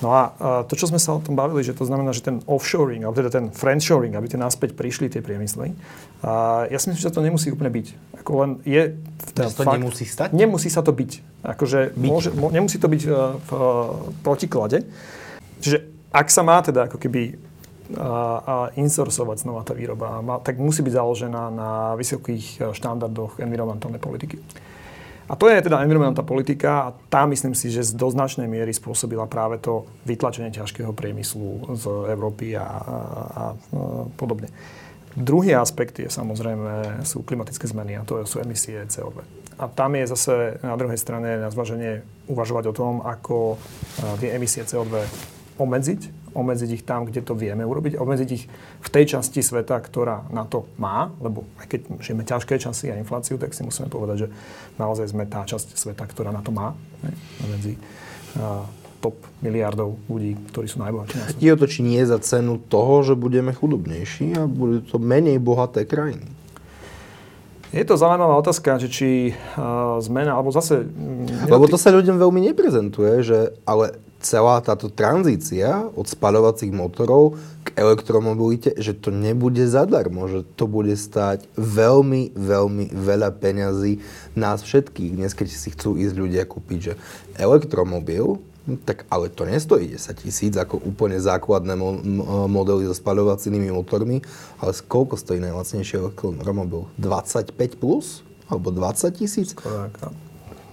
[0.00, 0.32] No a
[0.64, 3.28] to, čo sme sa o tom bavili, že to znamená, že ten offshoring, alebo teda
[3.28, 5.76] ten friendshoring, aby tie naspäť prišli tie priemysly,
[6.24, 8.09] a ja si myslím, že to nemusí úplne byť.
[8.20, 9.00] Ako len je
[9.32, 10.36] ten to fakt, nemusí stať?
[10.36, 11.42] Nemusí sa to byť.
[11.44, 12.10] Akože byť.
[12.10, 13.62] Môže, mo, nemusí to byť uh, v uh,
[14.20, 14.84] protiklade.
[15.64, 15.78] Čiže
[16.12, 17.38] ak sa má teda ako keby
[17.98, 18.06] a,
[18.38, 24.38] a insourcovať znova tá výroba, má, tak musí byť založená na vysokých štandardoch environmentálnej politiky.
[25.30, 29.30] A to je teda environmentálna politika a tá myslím si, že do značnej miery spôsobila
[29.30, 33.42] práve to vytlačenie ťažkého priemyslu z Európy a, a, a
[34.18, 34.50] podobne.
[35.18, 39.26] Druhý aspekt je samozrejme sú klimatické zmeny a to sú emisie CO2.
[39.60, 43.58] A tam je zase na druhej strane na zvaženie uvažovať o tom, ako
[44.22, 45.04] tie emisie CO2
[45.60, 48.46] obmedziť obmedziť ich tam, kde to vieme urobiť, obmedziť ich
[48.80, 52.98] v tej časti sveta, ktorá na to má, lebo aj keď žijeme ťažké časy a
[52.98, 54.28] infláciu, tak si musíme povedať, že
[54.78, 56.74] naozaj sme tá časť sveta, ktorá na to má,
[57.50, 57.74] medzi
[59.00, 61.40] top miliardov ľudí, ktorí sú najbohatší na svete.
[61.40, 65.88] Je to, či nie za cenu toho, že budeme chudobnejší a budú to menej bohaté
[65.88, 66.28] krajiny.
[67.70, 70.90] Je to zaujímavá otázka, že či uh, zmena, alebo zase...
[70.90, 77.38] Mm, lebo to sa ľuďom veľmi neprezentuje, že ale celá táto tranzícia od spaľovacích motorov
[77.62, 84.02] k elektromobilite, že to nebude zadarmo, že to bude stáť veľmi, veľmi veľa peňazí
[84.34, 85.16] nás všetkých.
[85.16, 86.92] Dnes, keď si chcú ísť ľudia kúpiť, že
[87.38, 88.42] elektromobil,
[88.76, 92.02] tak ale to nestojí 10 tisíc ako úplne základné mo-
[92.46, 94.22] modely so spaľovacími motormi,
[94.62, 96.86] ale koľko stojí najlacnejší elektromobil?
[96.98, 98.22] 25 plus?
[98.50, 99.54] Alebo 20 tisíc?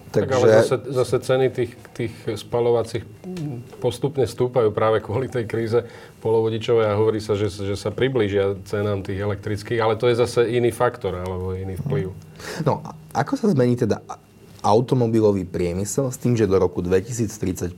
[0.07, 0.29] Takže...
[0.33, 3.03] Tak ale zase, zase ceny tých, tých spalovacích
[3.83, 5.83] postupne stúpajú práve kvôli tej kríze
[6.23, 10.47] polovodičovej a hovorí sa, že, že sa priblížia cenám tých elektrických, ale to je zase
[10.47, 12.15] iný faktor alebo iný vplyv.
[12.63, 12.81] No,
[13.11, 13.99] ako sa zmení teda
[14.61, 17.77] automobilový priemysel s tým, že do roku 2035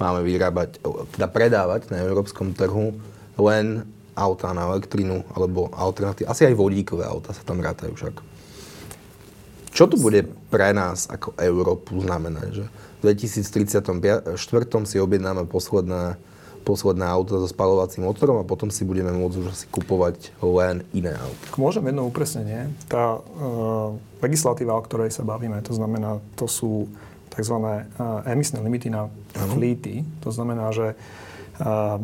[0.00, 0.80] máme vyrábať,
[1.16, 2.96] teda predávať na európskom trhu
[3.36, 3.84] len
[4.16, 6.28] autá na elektrinu alebo alternatívy.
[6.28, 8.14] Asi aj vodíkové auta sa tam rátajú však.
[9.70, 12.64] Čo to bude pre nás ako Európu znamenať, že
[13.00, 14.36] v 2034
[14.84, 16.18] si objednáme posledné,
[16.62, 21.16] posledné auto so spalovacím motorom a potom si budeme môcť už asi kupovať len iné
[21.16, 21.44] auto.
[21.56, 22.70] Môžem jedno upresnenie.
[22.86, 26.86] Tá uh, legislatíva, o ktorej sa bavíme, to znamená, to sú
[27.32, 27.56] tzv.
[27.56, 27.84] Uh,
[28.28, 30.04] emisné limity na fleety.
[30.22, 30.94] To znamená, že
[31.62, 31.98] uh,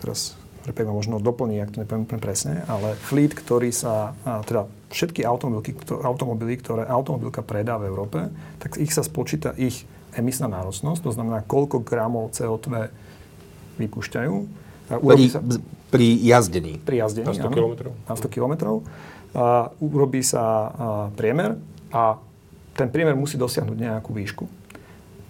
[0.00, 4.12] teraz Repek ma možno doplní, ak to nepoviem úplne presne, ale fleet, ktorý sa,
[4.44, 5.72] teda všetky automobily,
[6.04, 8.28] automobily, ktoré automobilka predá v Európe,
[8.60, 12.92] tak ich sa spočíta ich emisná náročnosť, to znamená, koľko gramov CO2
[13.80, 14.34] vypúšťajú.
[14.90, 15.38] Pri, sa,
[15.88, 16.82] pri jazdení.
[16.82, 17.74] Pri jazdení, Na 100 km.
[18.04, 18.82] Na 100 km.
[19.30, 20.74] A urobí sa
[21.14, 21.54] priemer
[21.94, 22.18] a
[22.74, 24.44] ten priemer musí dosiahnuť nejakú výšku.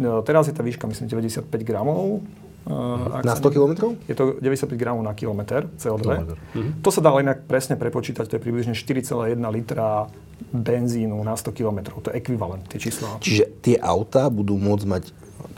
[0.01, 2.25] No, teraz je tá výška, myslím, 95 gramov
[2.61, 3.97] Uh, na 100 km?
[4.05, 6.05] Je to 95 gramov na kilometr CO2.
[6.05, 6.37] Kilometr.
[6.37, 6.73] Uh-huh.
[6.85, 10.13] To sa dá inak presne prepočítať, to je približne 4,1 litra
[10.53, 12.05] benzínu na 100 km.
[12.05, 13.17] To je ekvivalent, tie čísla.
[13.25, 15.05] Čiže tie autá budú môcť mať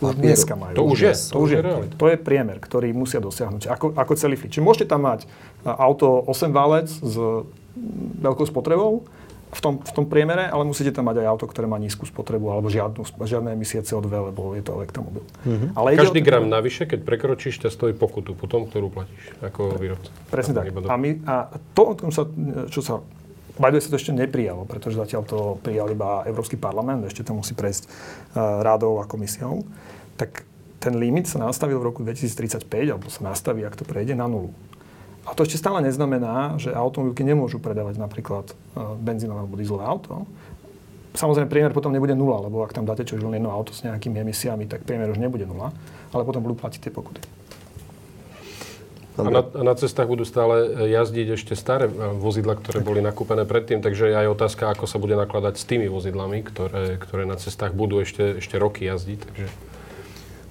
[0.00, 0.74] to dneska majú.
[0.78, 1.14] To už je.
[1.32, 1.60] To, už je.
[1.98, 3.68] To je priemer, ktorý musia dosiahnuť.
[3.68, 4.54] Ako, ako celý fleet.
[4.54, 5.26] Čiže môžete tam mať
[5.62, 7.14] auto 8 válec s
[8.22, 9.06] veľkou spotrebou,
[9.52, 12.48] v tom, v tom priemere, ale musíte tam mať aj auto, ktoré má nízku spotrebu
[12.48, 15.28] alebo žiadnu, žiadne emisie CO2, lebo je to elektromobil.
[15.44, 15.76] Mm-hmm.
[15.76, 20.08] Ale Každý gram navyše, keď prekročíš, ťa stojí pokutu potom, ktorú platíš ako výrobca.
[20.32, 20.72] Presne tak.
[20.72, 22.24] A, my, a to, o tom sa,
[22.72, 23.04] čo sa
[23.61, 27.53] Bajdu sa to ešte neprijalo, pretože zatiaľ to prijal iba Európsky parlament, ešte to musí
[27.53, 29.68] prejsť uh, rádou a komisiou.
[30.16, 30.48] Tak
[30.80, 34.50] ten limit sa nastavil v roku 2035, alebo sa nastaví, ak to prejde, na nulu.
[35.22, 38.55] A to ešte stále neznamená, že automobilky nemôžu predávať napríklad e,
[38.98, 40.26] benzínové alebo dieselové auto.
[41.14, 44.18] Samozrejme, priemer potom nebude nula, lebo ak tam dáte čo len jedno auto s nejakými
[44.18, 45.70] emisiami, tak priemer už nebude nula,
[46.11, 47.22] ale potom budú platiť tie pokuty.
[49.12, 53.04] A na, a na cestách budú stále e, jazdiť ešte staré e, vozidla, ktoré boli
[53.04, 57.28] nakúpené predtým, takže je aj otázka, ako sa bude nakladať s tými vozidlami, ktoré, ktoré
[57.28, 59.20] na cestách budú ešte, ešte roky jazdiť.
[59.20, 59.46] Takže...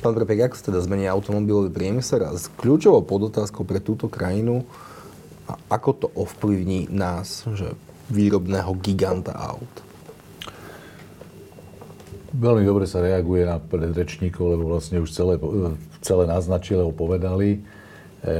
[0.06, 4.62] Pán Prepek, ako sa teda zmení automobilový priemysel a s kľúčovou podotázkou pre túto krajinu,
[5.50, 7.74] a ako to ovplyvní nás, že
[8.14, 9.74] výrobného giganta aut?
[12.32, 15.36] Veľmi dobre sa reaguje na predrečníkov, lebo vlastne už celé,
[16.00, 17.60] celé naznačili, povedali.
[18.22, 18.36] E,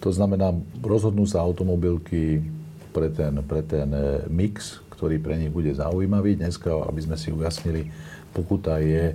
[0.00, 2.44] to znamená, rozhodnú sa automobilky
[2.92, 6.38] pre ten, pre ten e, mix, ktorý pre nich bude zaujímavý.
[6.38, 7.90] Dneska, aby sme si ujasnili,
[8.32, 9.12] pokuta je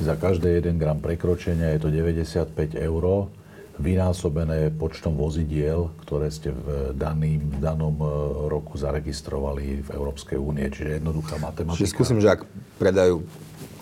[0.00, 3.28] za každé 1 gram prekročenia je to 95 eur,
[3.80, 8.06] vynásobené počtom vozidiel, ktoré ste v daným, danom e,
[8.48, 10.68] roku zaregistrovali v Európskej únie.
[10.68, 11.80] Čiže jednoduchá matematika.
[11.80, 12.44] Čiže skúsim, že ak
[12.76, 13.24] predajú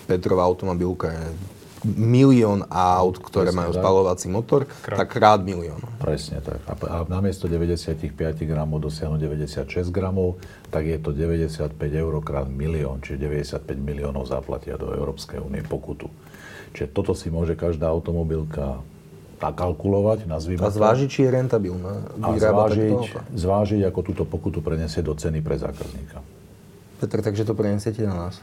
[0.09, 1.13] Petrova automobilka
[1.85, 3.81] milión aut, ktoré Presne, majú tak.
[3.83, 4.99] spalovací motor, krát.
[5.05, 5.79] tak krát milión.
[6.03, 6.59] Presne tak.
[6.67, 8.09] A, a namiesto 95
[8.47, 10.43] gramov dosiahnu 96 gramov,
[10.75, 16.11] tak je to 95 eur krát milión, čiže 95 miliónov zaplatia do Európskej únie pokutu.
[16.75, 18.83] Čiže toto si môže každá automobilka
[19.39, 22.11] nakalkulovať, nazvime A zvážiť, či je rentabilná.
[22.19, 26.19] A zvážiť, zvážiť, ako túto pokutu preniesie do ceny pre zákazníka.
[26.99, 28.43] Petr, takže to prenesiete na nás?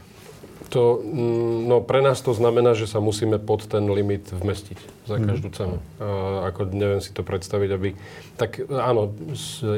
[0.72, 5.16] To, mm, no pre nás to znamená, že sa musíme pod ten limit vmestiť za
[5.20, 5.24] mhm.
[5.28, 5.76] každú cenu.
[6.02, 7.88] A ako neviem si to predstaviť, aby...
[8.36, 9.14] Tak áno,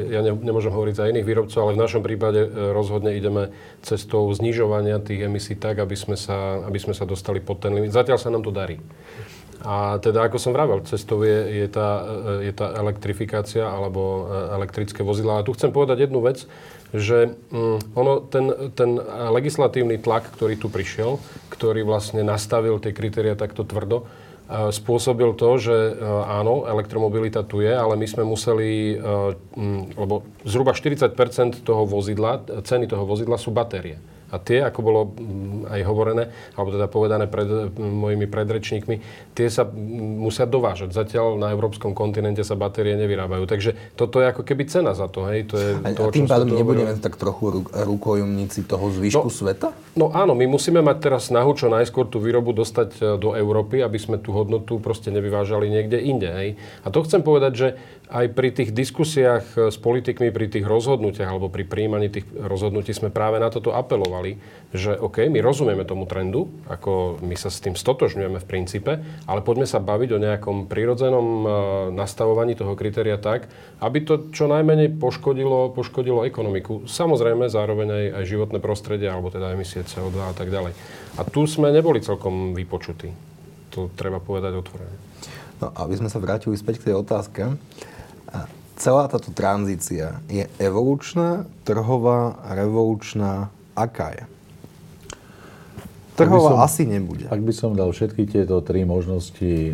[0.09, 3.53] ja ne, nemôžem hovoriť za iných výrobcov, ale v našom prípade e, rozhodne ideme
[3.85, 7.93] cestou znižovania tých emisí tak, aby sme sa, aby sme sa dostali pod ten limit.
[7.93, 8.81] Zatiaľ sa nám to darí.
[9.59, 12.07] A teda, ako som vravel, cestou je, je, tá,
[12.39, 15.43] e, je tá elektrifikácia alebo e, elektrické vozidla.
[15.43, 16.47] A tu chcem povedať jednu vec,
[16.95, 18.97] že um, ono, ten, ten
[19.33, 21.21] legislatívny tlak, ktorý tu prišiel,
[21.53, 24.09] ktorý vlastne nastavil tie kritéria takto tvrdo,
[24.49, 25.77] spôsobil to, že
[26.25, 32.89] áno, elektromobilita tu je, ale my sme museli, um, lebo zhruba 40% toho vozidla, ceny
[32.89, 34.01] toho vozidla sú batérie.
[34.29, 36.23] A tie, ako bolo mm, aj hovorené,
[36.53, 38.95] alebo teda povedané pred mojimi predrečníkmi,
[39.33, 39.65] tie sa
[40.19, 40.93] musia dovážať.
[40.93, 43.49] Zatiaľ na európskom kontinente sa batérie nevyrábajú.
[43.49, 45.25] Takže toto je ako keby cena za to.
[45.25, 45.49] Hej?
[45.49, 49.69] To je a, to, a tým pádom nebudeme tak trochu rukojomníci toho zvyšku no, sveta?
[49.95, 53.79] No áno, my musíme mať teraz snahu čo najskôr tú výrobu dostať e, do Európy,
[53.79, 56.29] aby sme tú hodnotu proste nevyvážali niekde inde.
[56.29, 56.49] Hej?
[56.83, 57.67] A to chcem povedať, že
[58.09, 62.91] aj pri tých diskusiách e, s politikmi, pri tých rozhodnutiach alebo pri príjmaní tých rozhodnutí
[62.91, 64.31] sme práve na toto apelovali deklarovali,
[64.69, 68.91] že OK, my rozumieme tomu trendu, ako my sa s tým stotožňujeme v princípe,
[69.25, 71.49] ale poďme sa baviť o nejakom prirodzenom uh,
[71.89, 73.49] nastavovaní toho kritéria tak,
[73.81, 76.85] aby to čo najmenej poškodilo, poškodilo ekonomiku.
[76.85, 80.77] Samozrejme, zároveň aj, aj životné prostredie, alebo teda emisie CO2 a tak ďalej.
[81.17, 83.09] A tu sme neboli celkom vypočutí.
[83.73, 84.97] To treba povedať otvorene.
[85.59, 87.57] No, aby sme sa vrátili späť k tej otázke.
[88.79, 93.51] Celá táto tranzícia je evolučná, trhová, revolučná.
[93.79, 94.23] Aká je?
[96.19, 97.31] Trhová som, asi nebude.
[97.31, 99.73] Ak by som dal všetky tieto tri možnosti e,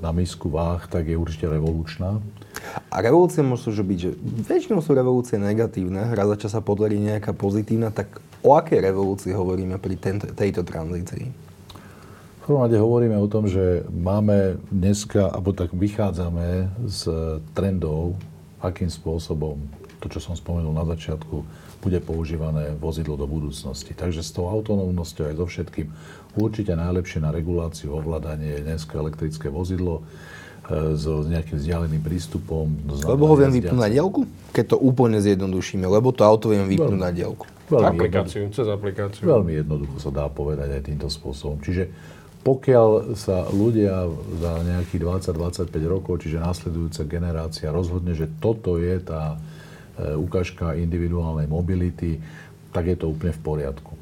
[0.00, 2.24] na misku váh, tak je určite revolučná.
[2.88, 4.16] A revolúcie môžu byť, že
[4.48, 9.36] väčšinou sú revolúcie negatívne, raz za čas sa podarí nejaká pozitívna, tak o akej revolúcii
[9.36, 11.48] hovoríme pri tento, tejto tranzícii?
[12.48, 17.00] prvom rade hovoríme o tom, že máme dneska, alebo tak vychádzame z
[17.52, 18.16] trendov,
[18.64, 19.60] akým spôsobom
[20.00, 21.44] to, čo som spomenul na začiatku,
[21.78, 23.94] bude používané vozidlo do budúcnosti.
[23.94, 25.86] Takže s tou autonómnosťou aj so všetkým
[26.38, 30.02] určite najlepšie na reguláciu, ovládanie je dneska elektrické vozidlo
[30.68, 32.70] e, s nejakým vzdialeným prístupom.
[33.06, 34.26] Lebo ho viem vypnúť na diálku?
[34.54, 37.10] Keď to úplne zjednodušíme, lebo to auto viem vypnúť na.
[37.68, 39.28] Veľmi aplikáciu, cez aplikáciu.
[39.28, 41.60] Veľmi jednoducho sa dá povedať aj týmto spôsobom.
[41.60, 41.92] Čiže
[42.40, 44.08] pokiaľ sa ľudia
[44.40, 49.36] za nejakých 20-25 rokov, čiže následujúca generácia, rozhodne, že toto je tá
[49.98, 52.20] ukážka individuálnej mobility,
[52.70, 53.92] tak je to úplne v poriadku.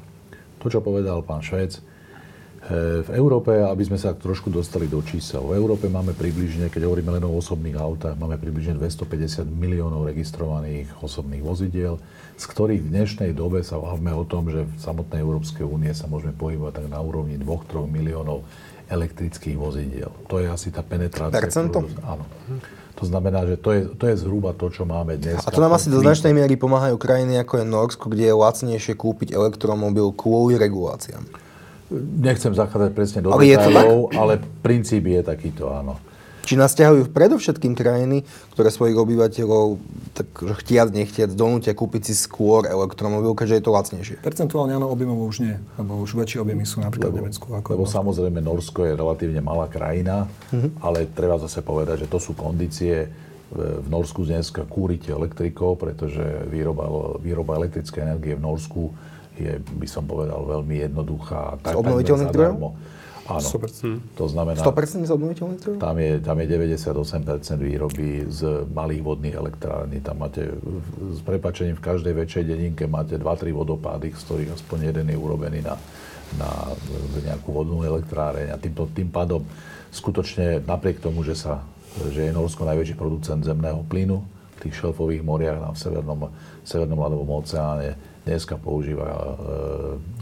[0.61, 1.81] To, čo povedal pán Švec, e,
[3.01, 7.15] v Európe, aby sme sa trošku dostali do čísel, v Európe máme približne, keď hovoríme
[7.17, 11.97] len o osobných autách, máme približne 250 miliónov registrovaných osobných vozidiel
[12.37, 16.05] z ktorých v dnešnej dobe sa bavíme o tom, že v samotnej Európskej únie sa
[16.05, 18.45] môžeme pohybovať tak na úrovni 2-3 miliónov
[18.87, 20.13] elektrických vozidiel.
[20.29, 21.33] To je asi tá penetrácia.
[21.33, 21.81] Percento?
[21.81, 22.23] Ktorú, áno.
[22.97, 25.37] To znamená, že to je, to je zhruba to, čo máme dnes.
[25.45, 28.97] A to nám asi do značnej miery pomáhajú krajiny ako je Norsko, kde je lacnejšie
[28.97, 31.21] kúpiť elektromobil kvôli reguláciám.
[32.19, 36.01] Nechcem zachádzať presne do ale detailov, ale princíp je takýto, áno.
[36.47, 38.23] Či nás ťahajú predovšetkým krajiny,
[38.55, 39.83] ktoré svojich obyvateľov
[40.15, 40.31] tak
[40.63, 44.15] chtiac, nechtiac donútia kúpiť si skôr elektromobil, keďže je to lacnejšie.
[44.23, 47.45] Percentuálne áno, objemov už nie, lebo už väčšie objemy sú napríklad lebo, v Nemecku.
[47.51, 50.79] Ako lebo samozrejme Norsko je relatívne malá krajina, mm-hmm.
[50.79, 53.11] ale treba zase povedať, že to sú kondície,
[53.47, 56.19] v Norsku dneska kúrite elektrikou, pretože
[56.51, 58.91] výroba, výroba elektrickej energie v Norsku
[59.39, 61.55] je, by som povedal, veľmi jednoduchá.
[61.63, 62.75] Z obnoviteľných zdrojov?
[63.27, 63.43] Áno.
[63.43, 63.67] Super.
[63.67, 63.99] Hm.
[64.15, 64.63] To znamená...
[64.63, 65.79] 100% z obnoviteľných zdrojov?
[65.83, 69.99] Tam je, tam je 98% výroby z malých vodných elektrární.
[69.99, 70.47] Tam máte,
[71.11, 75.59] s prepačením, v každej väčšej dedinke máte 2-3 vodopády, z ktorých aspoň jeden je urobený
[75.59, 75.75] na,
[76.39, 76.49] na
[77.19, 78.55] nejakú vodnú elektráreň.
[78.55, 79.43] A tým, tým pádom
[79.91, 81.67] skutočne napriek tomu, že, sa,
[82.07, 84.23] že je Norsko najväčší producent zemného plynu
[84.57, 86.31] v tých šelfových moriach na Severnom,
[86.63, 87.93] Severnom ľadovom oceáne,
[88.25, 89.17] dneska používa e,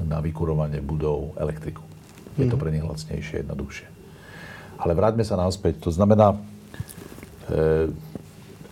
[0.06, 1.95] na vykurovanie budov elektriku.
[2.36, 2.62] Je to mhm.
[2.62, 3.88] pre nich lacnejšie, jednoduchšie.
[4.76, 5.88] Ale vráťme sa naspäť.
[5.88, 6.36] To znamená,
[7.48, 7.88] e,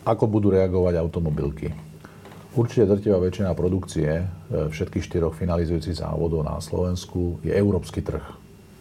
[0.04, 1.72] ako budú reagovať automobilky.
[2.54, 4.26] Určite drtivá väčšina produkcie e,
[4.70, 8.22] všetkých štyroch finalizujúcich závodov na Slovensku je európsky trh.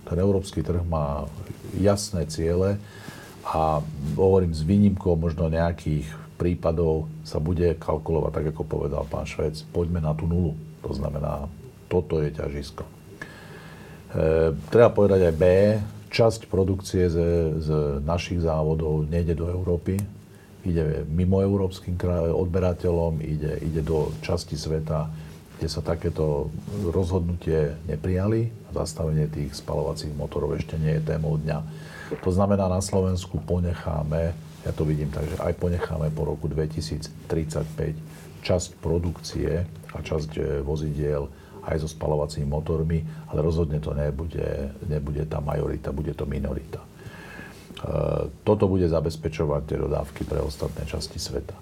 [0.03, 1.30] Ten európsky trh má
[1.78, 2.76] jasné ciele
[3.47, 3.80] a
[4.18, 6.05] hovorím s výnimkou možno nejakých
[6.37, 10.59] prípadov sa bude kalkulovať, tak ako povedal pán Švec, poďme na tú nulu.
[10.83, 11.47] To znamená,
[11.87, 12.83] toto je ťažisko.
[14.12, 15.44] E, treba povedať aj B,
[16.12, 17.16] časť produkcie z,
[17.64, 17.68] z
[18.04, 19.96] našich závodov nejde do Európy,
[20.62, 21.96] ide mimo európskym
[22.30, 25.08] odberateľom, ide, ide do časti sveta,
[25.58, 26.52] kde sa takéto
[26.92, 28.52] rozhodnutie neprijali.
[28.70, 31.58] Zastavenie tých spalovacích motorov ešte nie je témou dňa.
[32.20, 37.32] To znamená, na Slovensku ponecháme, ja to vidím tak, že aj ponecháme po roku 2035
[38.42, 41.30] časť produkcie a časť e, vozidiel
[41.62, 46.82] aj so spalovacími motormi, ale rozhodne to nebude, nebude tá majorita, bude to minorita.
[46.82, 46.88] E,
[48.42, 51.54] toto bude zabezpečovať tie dodávky pre ostatné časti sveta.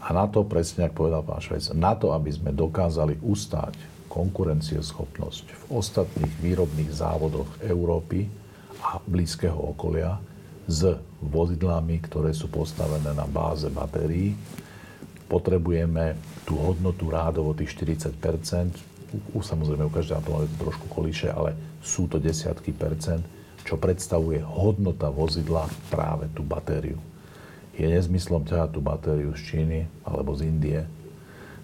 [0.00, 3.76] A na to, presne ako povedal pán Švec, na to, aby sme dokázali ustáť
[4.08, 8.26] konkurencieschopnosť v ostatných výrobných závodoch Európy
[8.80, 10.16] a blízkeho okolia
[10.64, 14.34] s vozidlami, ktoré sú postavené na báze batérií,
[15.30, 18.18] potrebujeme tú hodnotu rádovo tých 40
[19.34, 23.22] u, samozrejme u každého automobilu trošku kolíše, ale sú to desiatky percent,
[23.64, 26.98] čo predstavuje hodnota vozidla práve tú batériu.
[27.76, 30.80] Je nezmyslom ťahať tú batériu z Číny alebo z Indie.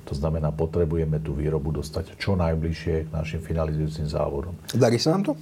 [0.07, 4.55] To znamená, potrebujeme tú výrobu dostať čo najbližšie k našim finalizujúcim závodom.
[4.71, 5.33] Darí sa nám to?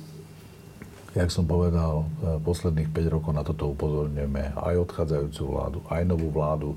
[1.14, 6.26] Jak som povedal, e, posledných 5 rokov na toto upozorňujeme aj odchádzajúcu vládu, aj novú
[6.32, 6.74] vládu.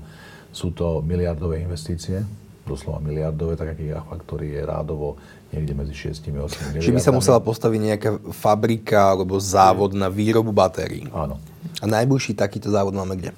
[0.54, 2.22] Sú to miliardové investície,
[2.68, 5.16] doslova miliardové, tak aký Gigafactory je rádovo
[5.48, 6.84] niekde medzi 6 a 8 miliardami.
[6.84, 11.08] Čiže by sa musela postaviť nejaká fabrika alebo závod na výrobu batérií.
[11.08, 11.40] Áno.
[11.80, 13.32] A najbližší takýto závod máme kde?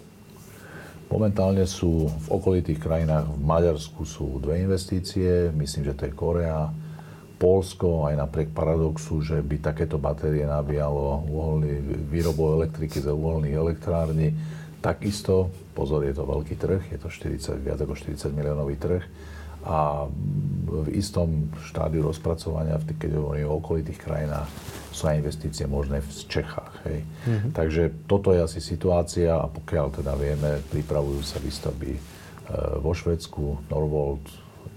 [1.11, 6.71] Momentálne sú v okolitých krajinách, v Maďarsku sú dve investície, myslím, že to je Korea,
[7.41, 14.37] Polsko, aj napriek paradoxu, že by takéto batérie nabíjalo uholný, výrobu elektriky za uholných elektrární,
[14.85, 15.49] takisto,
[15.81, 19.01] pozor, je to veľký trh, je to 40, viac ako 40 miliónový trh
[19.61, 20.09] a
[20.65, 24.49] v istom štádiu rozpracovania, keď hovorím o okolitých krajinách,
[24.89, 26.73] sú aj investície možné v Čechách.
[26.89, 27.05] Hej.
[27.05, 27.51] Mm-hmm.
[27.53, 32.01] Takže toto je asi situácia a pokiaľ teda vieme, pripravujú sa výstavby e,
[32.81, 34.25] vo Švedsku, Norvolt,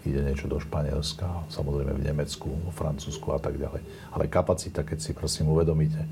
[0.03, 3.79] ide niečo do Španielska, samozrejme v Nemecku, vo Francúzsku a tak ďalej.
[4.11, 6.03] Ale kapacita, keď si prosím uvedomíte,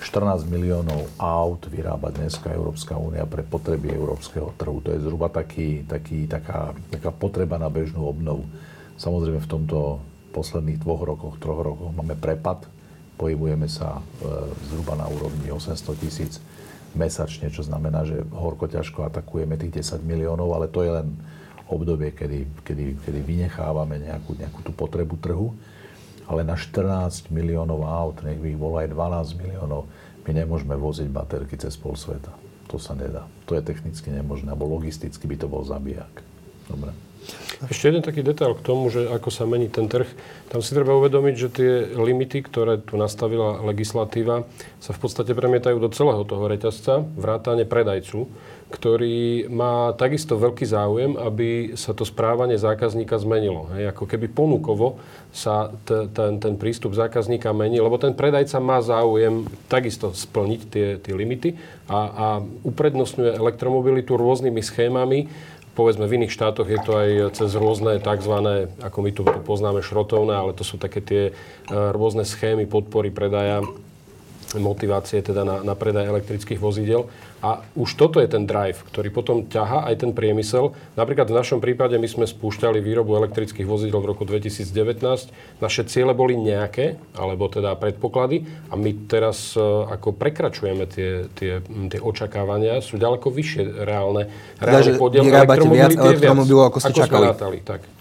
[0.00, 4.80] 14 miliónov aut vyrába dneska Európska únia pre potreby európskeho trhu.
[4.80, 8.48] To je zhruba taký, taký, taká, taká potreba na bežnú obnovu.
[8.96, 10.00] Samozrejme v tomto
[10.32, 12.64] posledných dvoch rokoch, troch rokoch máme prepad
[13.20, 14.02] pohybujeme sa e,
[14.72, 16.40] zhruba na úrovni 800 tisíc
[16.96, 21.12] mesačne, čo znamená, že horko ťažko atakujeme tých 10 miliónov, ale to je len
[21.68, 25.52] obdobie, kedy, kedy, kedy vynechávame nejakú, nejakú tú potrebu trhu.
[26.30, 29.90] Ale na 14 miliónov aut, nech by ich bolo aj 12 miliónov,
[30.22, 32.30] my nemôžeme voziť baterky cez pol sveta.
[32.70, 33.26] To sa nedá.
[33.50, 36.22] To je technicky nemožné, alebo logisticky by to bol zabijak.
[36.70, 36.94] Dobre.
[37.68, 40.08] Ešte jeden taký detail k tomu, že ako sa mení ten trh.
[40.48, 44.48] Tam si treba uvedomiť, že tie limity, ktoré tu nastavila legislatíva,
[44.80, 48.24] sa v podstate premietajú do celého toho reťazca, vrátane predajcu,
[48.70, 53.66] ktorý má takisto veľký záujem, aby sa to správanie zákazníka zmenilo.
[53.74, 55.02] Hej, ako keby ponukovo
[55.34, 60.88] sa t- ten, ten prístup zákazníka mení, lebo ten predajca má záujem takisto splniť tie,
[61.02, 61.58] tie limity
[61.90, 62.26] a, a
[62.62, 65.26] uprednostňuje elektromobilitu rôznymi schémami,
[65.74, 68.34] povedzme v iných štátoch je to aj cez rôzne tzv.
[68.82, 71.32] ako my tu poznáme šrotovné, ale to sú také tie e,
[71.70, 73.62] rôzne schémy podpory predaja
[74.58, 77.06] motivácie teda na, na predaj elektrických vozidel.
[77.40, 80.76] A už toto je ten drive, ktorý potom ťaha aj ten priemysel.
[80.96, 85.00] Napríklad v našom prípade my sme spúšťali výrobu elektrických vozidel v roku 2019.
[85.60, 91.64] Naše ciele boli nejaké, alebo teda predpoklady a my teraz e, ako prekračujeme tie, tie,
[91.64, 94.28] tie očakávania, sú ďaleko vyššie reálne,
[94.60, 97.26] reálne teda, podiel elektromobility viac elektromobilov, ako ste ako čakali.
[97.32, 97.99] Rátali, tak.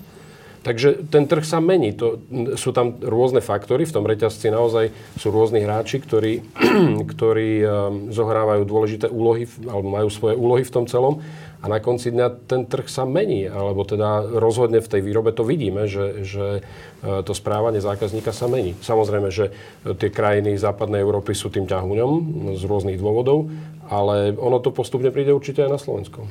[0.70, 1.98] Takže ten trh sa mení.
[1.98, 2.22] To,
[2.54, 6.46] sú tam rôzne faktory, v tom reťazci naozaj sú rôzni hráči, ktorí,
[7.18, 7.70] ktorí um,
[8.14, 11.26] zohrávajú dôležité úlohy, alebo majú svoje úlohy v tom celom.
[11.60, 15.42] A na konci dňa ten trh sa mení, alebo teda rozhodne v tej výrobe to
[15.42, 18.78] vidíme, že, že uh, to správanie zákazníka sa mení.
[18.78, 19.50] Samozrejme, že
[19.98, 22.12] tie krajiny západnej Európy sú tým ťahuňom
[22.54, 23.50] z rôznych dôvodov,
[23.90, 26.30] ale ono to postupne príde určite aj na Slovensko.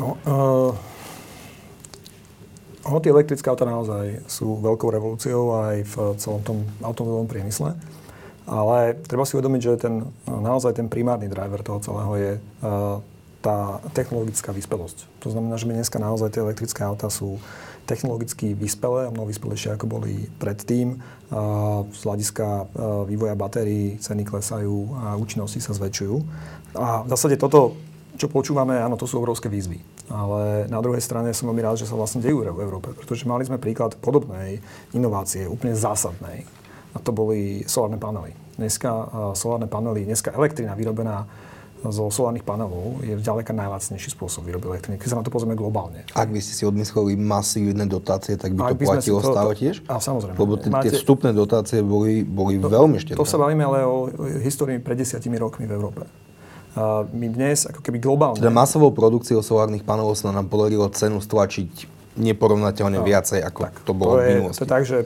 [0.00, 0.99] No, uh
[2.98, 7.78] tie elektrické auta naozaj sú veľkou revolúciou aj v celom tom automobilovom priemysle.
[8.50, 9.94] Ale treba si uvedomiť, že ten,
[10.26, 12.98] naozaj ten primárny driver toho celého je uh,
[13.38, 15.06] tá technologická vyspelosť.
[15.22, 17.38] To znamená, že my dneska naozaj tie elektrické auta sú
[17.86, 20.98] technologicky vyspelé a mnoho vyspelejšie ako boli predtým.
[21.30, 22.66] Uh, z hľadiska uh,
[23.06, 26.16] vývoja batérií ceny klesajú a účinnosti sa zväčšujú.
[26.74, 27.78] A v zásade toto,
[28.20, 29.80] čo počúvame, áno, to sú obrovské výzvy.
[30.12, 33.48] Ale na druhej strane som veľmi rád, že sa vlastne dejú v Európe, pretože mali
[33.48, 34.60] sme príklad podobnej
[34.92, 36.44] inovácie, úplne zásadnej.
[36.92, 38.36] A to boli solárne panely.
[38.60, 38.90] Dneska
[39.32, 41.24] solárne panely, dneska elektrina vyrobená
[41.80, 46.04] zo solárnych panelov je ďaleka najlacnejší spôsob výroby elektriny, keď sa na to pozrieme globálne.
[46.12, 49.80] Ak by ste si odmysleli masívne dotácie, tak by to by platilo to, stále tiež?
[49.88, 50.36] A samozrejme.
[50.36, 53.16] Lebo t- máte, tie vstupné dotácie boli, boli to, veľmi štedré.
[53.16, 54.12] To sa bavíme ale o
[54.44, 56.04] histórii pred desiatimi rokmi v Európe
[57.10, 58.38] my dnes ako keby globálne...
[58.38, 63.74] Teda masovou produkciou solárnych panelov sa nám podarilo cenu stlačiť neporovnateľne no, viacej, ako tak,
[63.86, 64.58] to bolo to je, v minulosti.
[64.58, 64.98] To je tak, že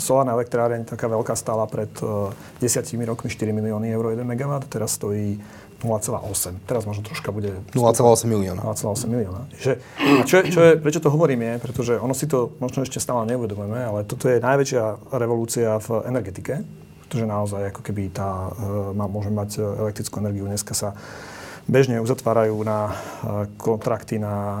[0.00, 4.96] solárna elektráreň taká veľká stála pred uh, desiatimi rokmi 4 milióny eur 1 MW, teraz
[4.96, 5.36] stojí
[5.80, 6.60] 0,8.
[6.68, 7.56] Teraz možno troška bude...
[7.72, 8.60] 0,8 milióna.
[8.60, 9.40] 0,8 milióna.
[9.56, 9.72] Že,
[10.20, 13.00] a čo je, čo je, prečo to hovorím je, pretože ono si to možno ešte
[13.00, 16.64] stále neuvedomujeme, ale toto je najväčšia revolúcia v energetike
[17.10, 20.46] pretože naozaj ako keby tá, e, má, môže mať elektrickú energiu.
[20.46, 20.94] Dneska sa
[21.66, 22.92] bežne uzatvárajú na e,
[23.58, 24.60] kontrakty na e,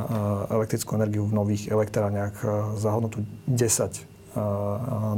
[0.58, 2.34] elektrickú energiu v nových elektrárniach
[2.74, 4.10] za hodnotu 10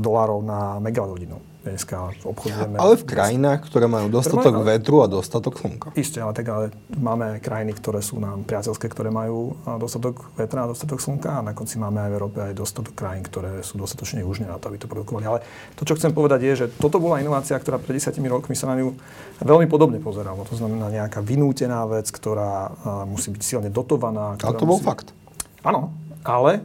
[0.00, 2.76] dolárov na megawatt hodinu dneska obchodujeme.
[2.76, 5.88] Ale v krajinách, ktoré majú dostatok ktoré majú, vetru a dostatok slnka.
[5.94, 10.70] Isté, ale tak ale máme krajiny, ktoré sú nám priateľské, ktoré majú dostatok vetra a
[10.74, 14.26] dostatok slnka a na konci máme aj v Európe aj dostatok krajín, ktoré sú dostatočne
[14.26, 15.22] južne na to, aby to produkovali.
[15.22, 15.38] Ale
[15.78, 18.82] to, čo chcem povedať, je, že toto bola inovácia, ktorá pred desiatimi rokmi sa na
[18.82, 18.98] ňu
[19.38, 20.42] veľmi podobne pozerala.
[20.42, 22.74] To znamená nejaká vynútená vec, ktorá
[23.06, 24.34] musí byť silne dotovaná.
[24.42, 24.86] A to bol musí...
[24.86, 25.14] fakt.
[25.62, 25.94] Áno,
[26.26, 26.58] ale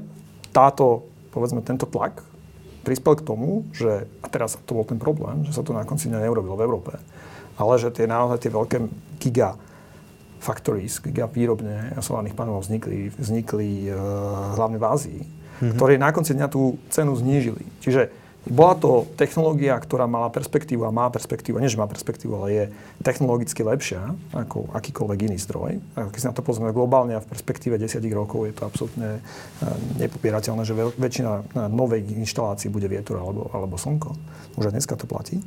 [0.50, 2.26] táto, povedzme, tento tlak
[2.88, 6.08] prispel k tomu, že, a teraz to bol ten problém, že sa to na konci
[6.08, 6.94] dňa neurobilo v Európe,
[7.60, 8.78] ale že tie naozaj tie veľké
[9.20, 9.60] giga
[10.40, 15.76] factories, giga výrobne solárnych panelov vznikli, vznikli uh, hlavne v Ázii, mm-hmm.
[15.76, 17.68] ktoré na konci dňa tú cenu znížili.
[17.84, 18.08] Čiže
[18.48, 22.64] bola to technológia, ktorá mala perspektívu a má perspektívu, nie že má perspektívu, ale je
[23.04, 25.84] technologicky lepšia ako akýkoľvek iný zdroj.
[26.00, 29.20] A keď si na to pozrieme globálne a v perspektíve 10 rokov je to absolútne
[29.20, 29.24] eh,
[30.00, 34.16] nepopierateľné, že väčšina eh, novej inštalácií bude vietor alebo, alebo slnko.
[34.56, 35.44] Už aj dneska to platí.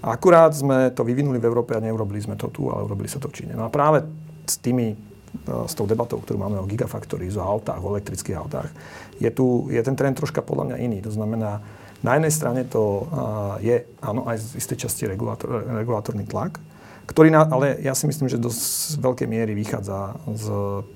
[0.00, 3.18] A akurát sme to vyvinuli v Európe a neurobili sme to tu, ale urobili sa
[3.18, 3.58] to v Číne.
[3.58, 4.06] No a práve
[4.48, 8.72] s tými eh, s tou debatou, ktorú máme o gigafactories, o autách, o elektrických autách,
[9.20, 10.98] je, tu, je ten trend troška podľa mňa iný.
[11.04, 11.60] To znamená,
[12.02, 13.10] na jednej strane to
[13.58, 16.62] je, áno, aj z istej časti regulátor, regulátorný tlak,
[17.08, 20.46] ktorý, na, ale ja si myslím, že dosť veľkej miery vychádza z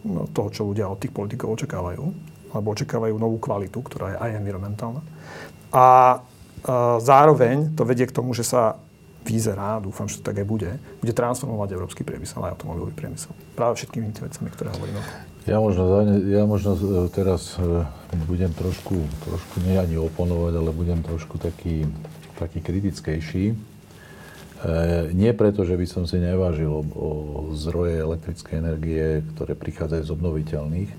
[0.05, 2.05] no, toho, čo ľudia od tých politikov očakávajú,
[2.53, 5.01] alebo očakávajú novú kvalitu, ktorá je aj environmentálna.
[5.73, 5.85] A, a
[7.01, 8.77] zároveň to vedie k tomu, že sa
[9.25, 13.33] vyzerá, dúfam, že to tak aj bude, bude transformovať európsky priemysel aj automobilový priemysel.
[13.57, 15.01] Práve všetkými tými vecami, ktoré hovoríme.
[15.47, 15.83] Ja možno,
[16.29, 17.87] ja možno e, teraz e,
[18.29, 21.89] budem trošku, trošku nie ani oponovať, ale budem trošku taký,
[22.37, 23.45] taký kritickejší.
[23.53, 23.57] E,
[25.17, 27.11] nie preto, že by som si nevážil o, o
[27.57, 30.91] zdroje elektrickej energie, ktoré prichádzajú z obnoviteľných,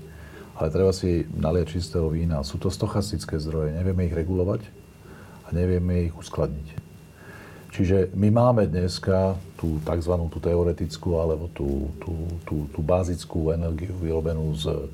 [0.58, 2.42] ale treba si naliať čistého vína.
[2.42, 4.62] Sú to stochastické zdroje, nevieme ich regulovať
[5.46, 6.84] a nevieme ich uskladniť.
[7.74, 10.14] Čiže my máme dneska tú tzv.
[10.30, 12.14] tú teoretickú alebo tú, tú,
[12.46, 14.86] tú, tú bázickú energiu vyrobenú z,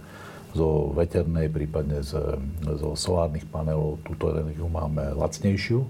[0.50, 2.18] zo veternej, prípadne z,
[2.64, 4.02] zo solárnych panelov.
[4.02, 5.86] Túto energiu máme lacnejšiu,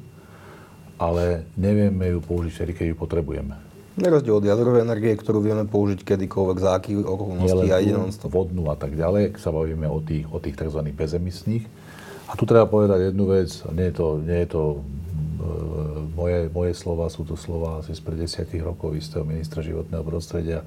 [1.01, 3.57] ale nevieme ju použiť vtedy, keď ju potrebujeme.
[4.01, 7.97] Na rozdiel od jadrovej energie, ktorú vieme použiť kedykoľvek, za akých okolností a ide
[8.29, 10.81] vodnú a tak ďalej, keď sa bavíme o tých, o tých tzv.
[10.95, 11.67] bezemistných.
[12.31, 14.63] A tu treba povedať jednu vec, nie je to, nie je to
[16.15, 20.67] moje, moje slova sú to slova asi spred desiatich rokov istého ministra životného prostredia e,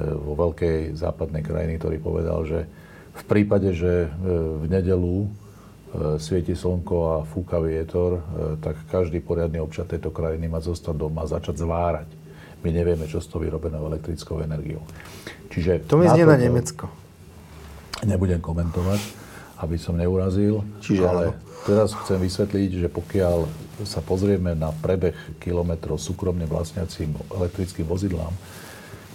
[0.00, 2.60] vo veľkej západnej krajiny, ktorý povedal, že
[3.18, 4.08] v prípade, že e,
[4.62, 5.28] v nedelu e,
[6.22, 8.22] svieti slnko a fúka vietor,
[8.62, 12.08] tak každý poriadny občan tejto krajiny má zostať doma a začať zvárať.
[12.62, 14.82] My nevieme, čo s tou vyrobenou elektrickou energiou.
[15.54, 16.90] Čiže to mi znie na Nemecko.
[18.02, 19.00] Nebudem komentovať,
[19.62, 21.38] aby som neurazil, Čiže ale áno.
[21.66, 23.46] teraz chcem vysvetliť, že pokiaľ
[23.86, 28.34] sa pozrieme na prebeh kilometrov súkromne vlastniacím elektrickým vozidlám,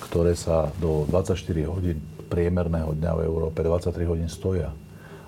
[0.08, 1.36] ktoré sa do 24
[1.68, 2.00] hodín
[2.34, 3.62] priemerného dňa v Európe.
[3.62, 4.74] 23 hodín stoja.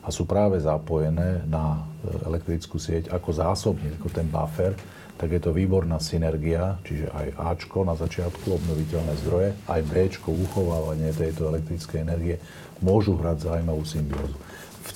[0.02, 4.74] A sú práve zapojené na e, elektrickú sieť ako zásobník, ako ten buffer,
[5.16, 11.14] tak je to výborná synergia, čiže aj Ačko na začiatku, obnoviteľné zdroje, aj Bčko, uchovávanie
[11.16, 12.36] tejto elektrickej energie,
[12.84, 14.36] môžu hrať zaujímavú symbiózu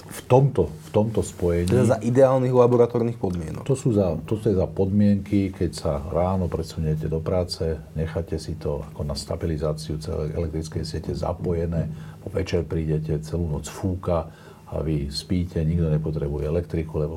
[0.10, 1.70] v, tomto, v tomto spojení...
[1.70, 3.62] Teda za ideálnych laboratórnych podmienok.
[3.62, 8.58] To sú za, to sú za podmienky, keď sa ráno presuniete do práce, necháte si
[8.58, 11.86] to ako na stabilizáciu celej elektrickej siete zapojené,
[12.26, 14.34] po večer prídete, celú noc fúka
[14.70, 17.16] a vy spíte, nikto nepotrebuje elektriku, lebo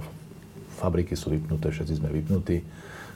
[0.77, 2.61] fabriky sú vypnuté, všetci sme vypnutí,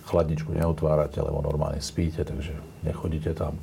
[0.09, 3.61] chladničku neotvárate, lebo normálne spíte, takže nechodíte tam.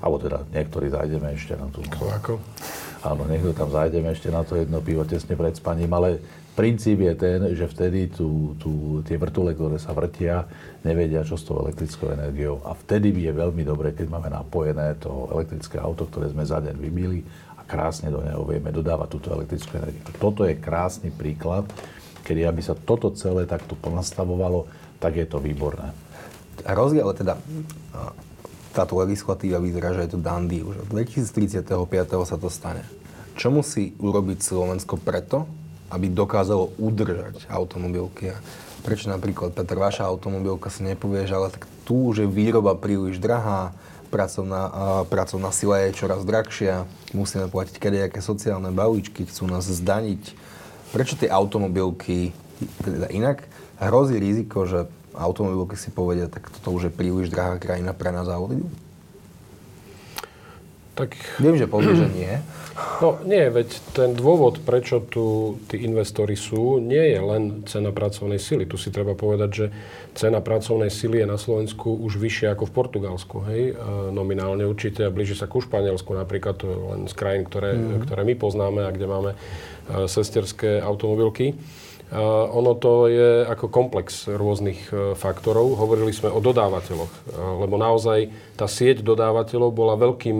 [0.00, 1.84] Alebo teda niektorí zajdeme ešte na tú...
[1.84, 2.40] Ako?
[3.00, 6.20] Áno, niekto tam zajdeme ešte na to jedno pivo tesne pred spaním, ale
[6.52, 10.44] princíp je ten, že vtedy tú, tú, tie vrtule, ktoré sa vrtia,
[10.84, 12.60] nevedia, čo s tou elektrickou energiou.
[12.64, 16.76] A vtedy je veľmi dobre, keď máme napojené to elektrické auto, ktoré sme za deň
[16.76, 17.24] vybili
[17.56, 20.04] a krásne do neho vieme dodávať túto elektrickú energiu.
[20.20, 21.64] Toto je krásny príklad,
[22.24, 24.68] kedy aby sa toto celé takto ponastavovalo,
[25.00, 25.92] tak je to výborné.
[26.68, 27.40] Rozdiel teda
[28.70, 30.62] táto legislatíva vyzerá, že je to dandy.
[30.62, 31.66] Už od 2035.
[32.22, 32.86] sa to stane.
[33.34, 35.48] Čo musí urobiť Slovensko preto,
[35.90, 38.36] aby dokázalo udržať automobilky?
[38.80, 43.20] Prečo napríklad, Petr, vaša automobilka si nepovie, že ale tak tu už je výroba príliš
[43.20, 43.76] drahá,
[44.10, 44.62] pracovná,
[45.06, 50.34] pracovná sila je čoraz drahšia, musíme platiť kadejaké sociálne balíčky, chcú nás zdaniť.
[50.90, 52.34] Prečo tie automobilky,
[52.82, 53.46] teda inak,
[53.78, 54.90] hrozí riziko, že
[55.20, 58.64] automobilky si povedia, tak toto už je príliš drahá krajina pre nás a odídu?
[60.96, 61.16] Tak...
[61.40, 62.34] Viem, že povie, že nie.
[63.00, 68.36] No nie, veď ten dôvod, prečo tu tí investori sú, nie je len cena pracovnej
[68.36, 68.68] sily.
[68.68, 69.66] Tu si treba povedať, že
[70.12, 73.36] cena pracovnej sily je na Slovensku už vyššia ako v Portugalsku.
[73.48, 73.62] Hej?
[74.12, 78.04] Nominálne určite a blíži sa ku Španielsku napríklad, to je len z krajín, ktoré, mm.
[78.04, 79.30] ktoré my poznáme a kde máme
[80.04, 81.56] sesterské automobilky.
[82.50, 85.78] Ono to je ako komplex rôznych uh, faktorov.
[85.78, 90.38] Hovorili sme o dodávateľoch, uh, lebo naozaj tá sieť dodávateľov bola veľkým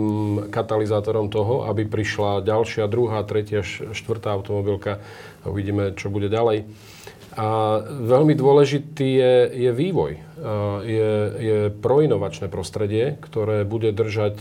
[0.51, 4.99] katalizátorom toho, aby prišla ďalšia, druhá, tretia, štvrtá automobilka.
[5.47, 6.67] Uvidíme, čo bude ďalej.
[7.39, 10.19] A veľmi dôležitý je, je vývoj.
[10.83, 14.35] Je, je proinovačné prostredie, ktoré bude držať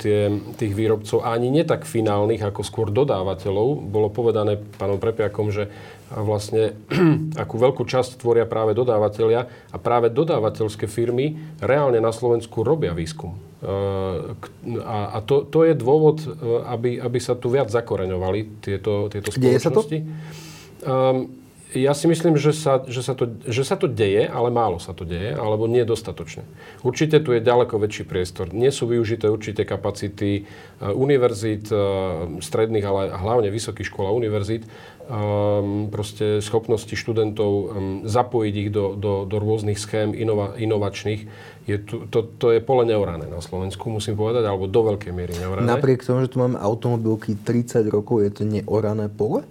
[0.00, 0.20] tie,
[0.56, 3.84] tých výrobcov, a ani nie tak finálnych, ako skôr dodávateľov.
[3.84, 5.68] Bolo povedané pánom Prepiakom, že
[6.12, 6.76] vlastne
[7.42, 13.36] akú veľkú časť tvoria práve dodávateľia a práve dodávateľské firmy reálne na Slovensku robia výskum.
[13.58, 16.22] A, a to, to je dôvod,
[16.70, 19.42] aby, aby sa tu viac zakoreňovali tieto, tieto spoločnosti.
[19.42, 19.82] Deje sa to?
[20.86, 24.80] Um, ja si myslím, že sa, že, sa to, že sa to deje, ale málo
[24.80, 26.48] sa to deje, alebo nie dostatočne.
[26.80, 28.56] Určite tu je ďaleko väčší priestor.
[28.56, 31.76] Nie sú využité určité kapacity eh, univerzít, eh,
[32.40, 37.76] stredných, ale hlavne vysokých škôl a univerzít, ehm, proste schopnosti študentov
[38.08, 41.28] zapojiť ich do, do, do rôznych schém inova, inovačných.
[41.68, 45.36] Je tu, to, to je pole neorané na Slovensku, musím povedať, alebo do veľkej miery
[45.36, 45.68] neorané.
[45.68, 49.44] Napriek tomu, že tu máme automobilky 30 rokov, je to neorané pole?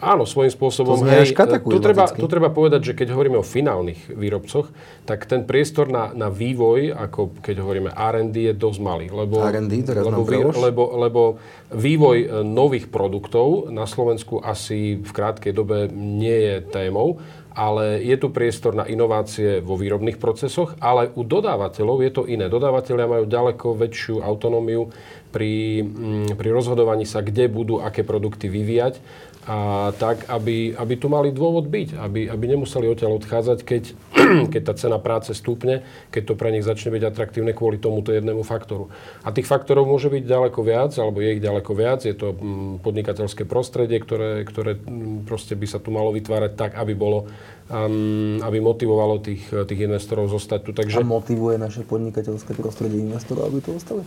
[0.00, 0.96] Áno, svojím spôsobom.
[0.96, 4.72] To hej, tu, treba, tu treba povedať, že keď hovoríme o finálnych výrobcoch,
[5.04, 9.06] tak ten priestor na, na vývoj, ako keď hovoríme R&D, je dosť malý.
[9.12, 11.22] Lebo, R&D, teraz lebo, vý, lebo, lebo
[11.68, 17.20] vývoj e, nových produktov na Slovensku asi v krátkej dobe nie je témou,
[17.52, 22.48] ale je tu priestor na inovácie vo výrobných procesoch, ale u dodávateľov je to iné.
[22.48, 24.88] Dodávateľia majú ďaleko väčšiu autonómiu
[25.28, 29.02] pri, mm, pri rozhodovaní sa, kde budú aké produkty vyvíjať
[29.48, 33.84] a tak, aby, aby tu mali dôvod byť, aby, aby nemuseli odtiaľ odchádzať, keď,
[34.52, 35.80] keď tá cena práce stúpne,
[36.12, 38.92] keď to pre nich začne byť atraktívne kvôli tomuto jednému faktoru.
[39.24, 42.04] A tých faktorov môže byť ďaleko viac, alebo je ich ďaleko viac.
[42.04, 46.76] Je to mm, podnikateľské prostredie, ktoré, ktoré mm, proste by sa tu malo vytvárať tak,
[46.76, 47.24] aby bolo
[47.72, 50.70] um, aby motivovalo tých, tých investorov zostať tu.
[50.76, 51.00] Takže...
[51.00, 54.04] A motivuje naše podnikateľské prostredie investorov, aby tu ostali?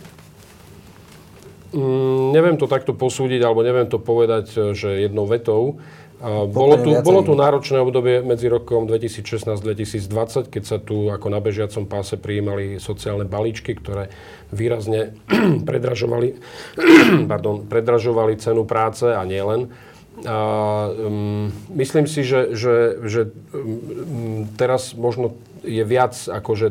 [1.74, 5.82] Mm, neviem to takto posúdiť, alebo neviem to povedať, e, že jednou vetou.
[6.24, 11.90] bolo tu, bolo tu náročné obdobie medzi rokom 2016-2020, keď sa tu ako na bežiacom
[11.90, 14.08] páse prijímali sociálne balíčky, ktoré
[14.54, 15.18] výrazne
[15.68, 16.38] predražovali,
[17.32, 19.74] pardon, predražovali cenu práce a nielen.
[20.22, 23.20] A, um, myslím si, že, že, že
[23.50, 25.34] um, teraz možno
[25.66, 26.70] je viac akože,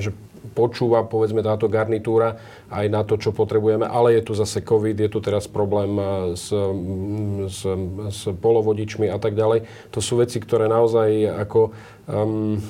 [0.00, 0.16] že
[0.54, 2.38] počúva, povedzme, táto garnitúra
[2.70, 3.84] aj na to, čo potrebujeme.
[3.84, 6.06] Ale je tu zase COVID, je tu teraz problém eh,
[6.38, 6.54] s,
[7.50, 7.60] s,
[8.14, 9.90] s polovodičmi a tak ďalej.
[9.90, 11.74] To sú veci, ktoré naozaj ako
[12.06, 12.62] um,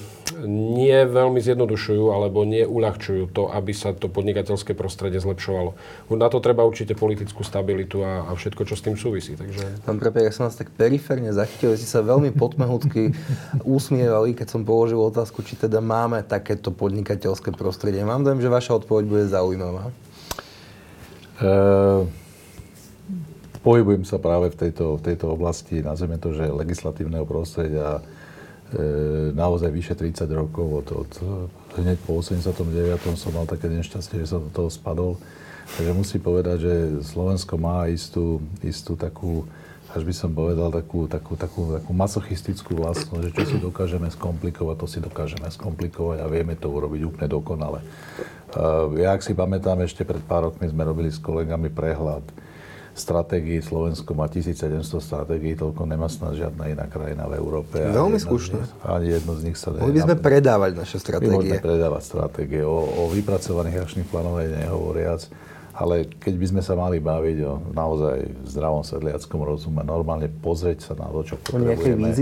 [0.45, 5.77] nie veľmi zjednodušujú alebo nie uľahčujú to, aby sa to podnikateľské prostredie zlepšovalo.
[6.17, 9.37] Na to treba určite politickú stabilitu a, a všetko, čo s tým súvisí.
[9.37, 9.85] Takže...
[9.85, 13.13] Pán Prepek, ja som vás tak periférne zachytil, ste sa veľmi potmehudsky
[13.63, 18.01] usmievali, keď som položil otázku, či teda máme takéto podnikateľské prostredie.
[18.03, 19.93] Mám dojem, že vaša odpoveď bude zaujímavá.
[21.43, 22.09] Uh
[23.65, 28.05] pohybujem sa práve v tejto, v tejto oblasti, nazveme to, že legislatívneho prostredia
[29.35, 30.67] naozaj vyše 30 rokov.
[30.85, 31.13] Od, od,
[31.79, 32.65] hneď po 89.
[33.19, 35.21] som mal také nešťastie, že som do toho spadol.
[35.65, 36.75] Takže musím povedať, že
[37.09, 39.49] Slovensko má istú, istú takú,
[39.97, 44.77] až by som povedal, takú, takú, takú, takú masochistickú vlastnosť, že čo si dokážeme skomplikovať,
[44.77, 47.81] to si dokážeme skomplikovať a vieme to urobiť úplne dokonale.
[49.01, 52.23] Ja, ak si pamätám, ešte pred pár rokmi sme robili s kolegami prehľad
[52.95, 53.59] stratégií.
[53.59, 57.83] Slovensko má 1700 stratégií, toľko nemá snad žiadna iná krajina v Európe.
[57.83, 58.63] Veľmi skúšne.
[58.87, 59.75] Ani jedno z nich sa...
[59.75, 61.35] Mohli by sme predávať naše stratégie.
[61.35, 62.63] My môžeme predávať stratégie.
[62.63, 65.27] O, o vypracovaných akčných plánoch nehovoriac.
[65.75, 70.93] Ale keď by sme sa mali baviť o naozaj zdravom sedliackom rozume, normálne pozrieť sa
[70.95, 72.15] na to, čo potrebujeme,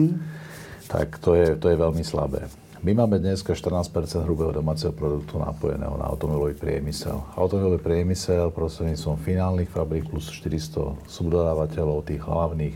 [0.89, 2.49] tak to je, to je veľmi slabé.
[2.83, 7.15] My máme dnes 14% hrubého domáceho produktu napojeného na automobilový priemysel.
[7.39, 12.75] Automobilový priemysel prostredníctvom finálnych fabrík plus 400 subdodávateľov, tých hlavných,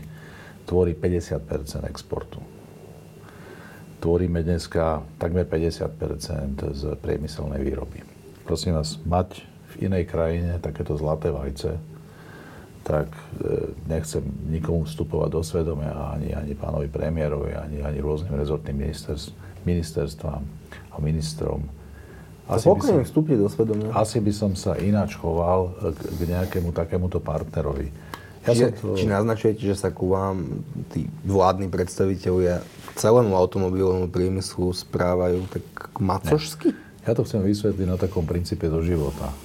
[0.63, 2.39] tvorí 50% exportu.
[3.99, 5.91] Tvoríme dneska takmer 50%
[6.71, 7.99] z priemyselnej výroby.
[8.47, 9.43] Prosím vás, mať
[9.75, 11.75] v inej krajine takéto zlaté vajce,
[12.87, 18.87] tak e, nechcem nikomu vstupovať do svedomia, ani, ani pánovi premiérovi, ani, ani rôznym rezortným
[18.87, 20.41] ministerstvom ministerstvám
[20.91, 21.67] a ministrom.
[22.47, 23.91] Asi by, som, do svedomia.
[23.91, 27.91] asi by som sa ináč choval k, k nejakému takémuto partnerovi.
[28.47, 28.95] Ja Čiže, to...
[28.95, 30.63] Či naznačujete, že sa ku vám
[30.95, 32.63] tí vládni predstaviteľia
[32.95, 35.65] celému automobilovému priemyslu správajú tak
[35.99, 36.71] macožsky?
[37.03, 39.35] Ja to chcem vysvetliť na takom princípe do života.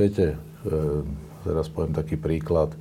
[0.00, 1.04] Viete, e,
[1.44, 2.72] teraz poviem taký príklad.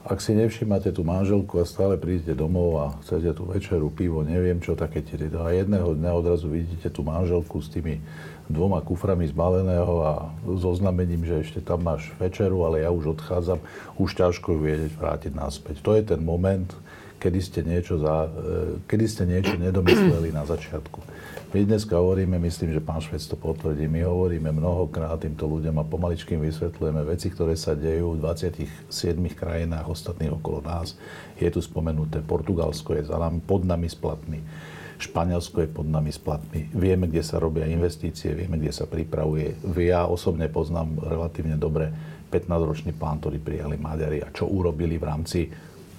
[0.00, 4.56] Ak si nevšímate tú manželku a stále prídete domov a chcete tú večeru, pivo, neviem
[4.56, 8.00] čo, také tie a jedného dňa odrazu vidíte tú manželku s tými
[8.48, 10.12] dvoma kuframi zbaleného a
[10.58, 13.60] so znamením, že ešte tam máš večeru, ale ja už odchádzam,
[14.00, 15.84] už ťažko ju vedieť vrátiť naspäť.
[15.84, 16.66] To je ten moment,
[17.20, 18.30] kedy ste niečo, za, e,
[18.88, 20.98] kedy ste niečo nedomysleli na začiatku.
[21.50, 25.88] My dneska hovoríme, myslím, že pán Švec to potvrdí, my hovoríme mnohokrát týmto ľuďom a
[25.88, 28.86] pomaličky vysvetľujeme veci, ktoré sa dejú v 27
[29.34, 30.94] krajinách ostatných okolo nás.
[31.42, 34.38] Je tu spomenuté, Portugalsko je za nami, pod nami splatný.
[35.00, 36.70] Španielsko je pod nami splatný.
[36.70, 39.58] Vieme, kde sa robia investície, vieme, kde sa pripravuje.
[39.74, 41.90] Ja osobne poznám relatívne dobre
[42.30, 45.50] 15-ročný plán, ktorý prijali Maďari a čo urobili v rámci,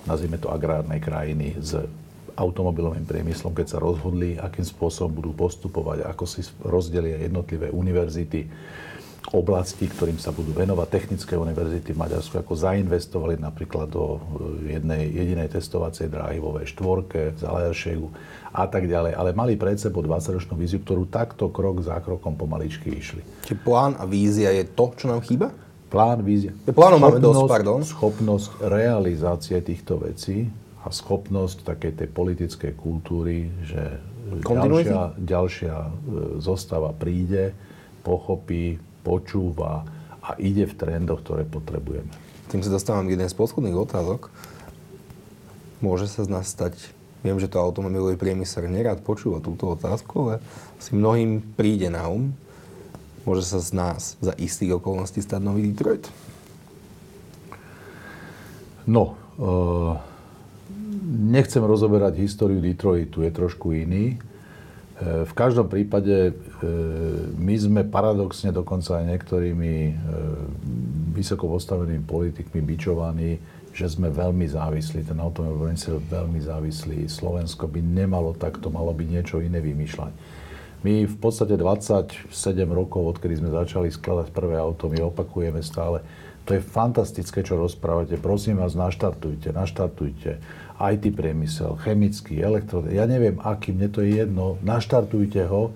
[0.07, 1.75] nazvime to, agrárnej krajiny s
[2.41, 8.49] automobilovým priemyslom, keď sa rozhodli, akým spôsobom budú postupovať, ako si rozdelia jednotlivé univerzity,
[9.29, 15.13] oblasti, ktorým sa budú venovať technické univerzity v Maďarsku, ako zainvestovali napríklad do eh, jednej
[15.13, 18.07] jedinej testovacej dráhy vo V4, v Zalajašegu
[18.51, 19.13] a tak ďalej.
[19.13, 23.21] Ale mali pred sebou 20-ročnú víziu, ktorú takto krok za krokom pomaličky išli.
[23.45, 25.53] Čiže plán a vízia je to, čo nám chýba?
[25.91, 26.55] Plán, vízia.
[26.71, 27.83] Plánov máme dosť, pardon.
[27.83, 30.47] Schopnosť realizácie týchto vecí
[30.81, 34.01] a schopnosť takej tej politickej kultúry, že
[34.41, 35.91] ďalšia, ďalšia e,
[36.41, 37.53] zostava príde,
[38.01, 39.85] pochopí, počúva
[40.21, 42.09] a ide v trendoch, ktoré potrebujeme.
[42.49, 44.33] Tým sa dostávam k jednej z posledných otázok.
[45.81, 46.77] Môže sa z nás stať,
[47.25, 50.35] viem, že to automobilový priemysel nerad počúva túto otázku, ale
[50.77, 52.33] si mnohým príde na um,
[53.25, 56.09] môže sa z nás za istých okolností stať nový Detroit?
[58.89, 60.10] No, uh,
[61.01, 64.15] nechcem rozoberať históriu Detroitu, je trošku iný.
[64.15, 66.31] E, v každom prípade e,
[67.41, 69.93] my sme paradoxne dokonca aj niektorými e,
[71.17, 73.41] vysoko postavenými politikmi bičovaní,
[73.71, 77.07] že sme veľmi závislí, ten automobilový je veľmi závislý.
[77.07, 80.13] Slovensko by nemalo takto, malo by niečo iné vymýšľať.
[80.81, 82.33] My v podstate 27
[82.73, 86.01] rokov, odkedy sme začali skladať prvé auto, my opakujeme stále,
[86.41, 88.17] to je fantastické, čo rozprávate.
[88.17, 90.41] Prosím vás, naštartujte, naštartujte.
[90.81, 92.81] IT priemysel, chemický, elektro...
[92.89, 94.57] Ja neviem, aký, mne to je jedno.
[94.65, 95.69] Naštartujte ho,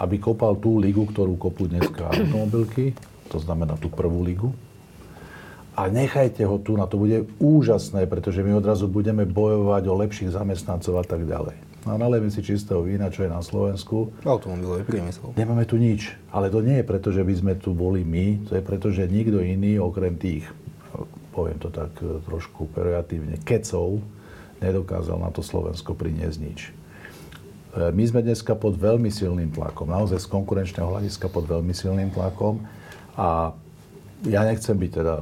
[0.00, 2.96] aby kopal tú ligu, ktorú kopú dneska automobilky,
[3.28, 4.48] to znamená tú prvú ligu.
[5.76, 10.32] A nechajte ho tu, na to bude úžasné, pretože my odrazu budeme bojovať o lepších
[10.32, 11.56] zamestnancov a tak ďalej.
[11.84, 14.10] No nalejme si čistého vína, čo je na Slovensku.
[14.26, 15.36] Automobilový priemysel.
[15.36, 16.16] Nemáme tu nič.
[16.32, 19.06] Ale to nie je preto, že by sme tu boli my, to je preto, že
[19.06, 20.48] nikto iný, okrem tých,
[21.30, 24.02] poviem to tak e, trošku pejoratívne, kecov,
[24.60, 26.60] nedokázal na to Slovensko priniesť nič.
[26.68, 26.70] E,
[27.92, 32.64] my sme dneska pod veľmi silným tlakom, naozaj z konkurenčného hľadiska pod veľmi silným tlakom
[33.16, 33.52] a
[34.24, 35.14] ja nechcem byť teda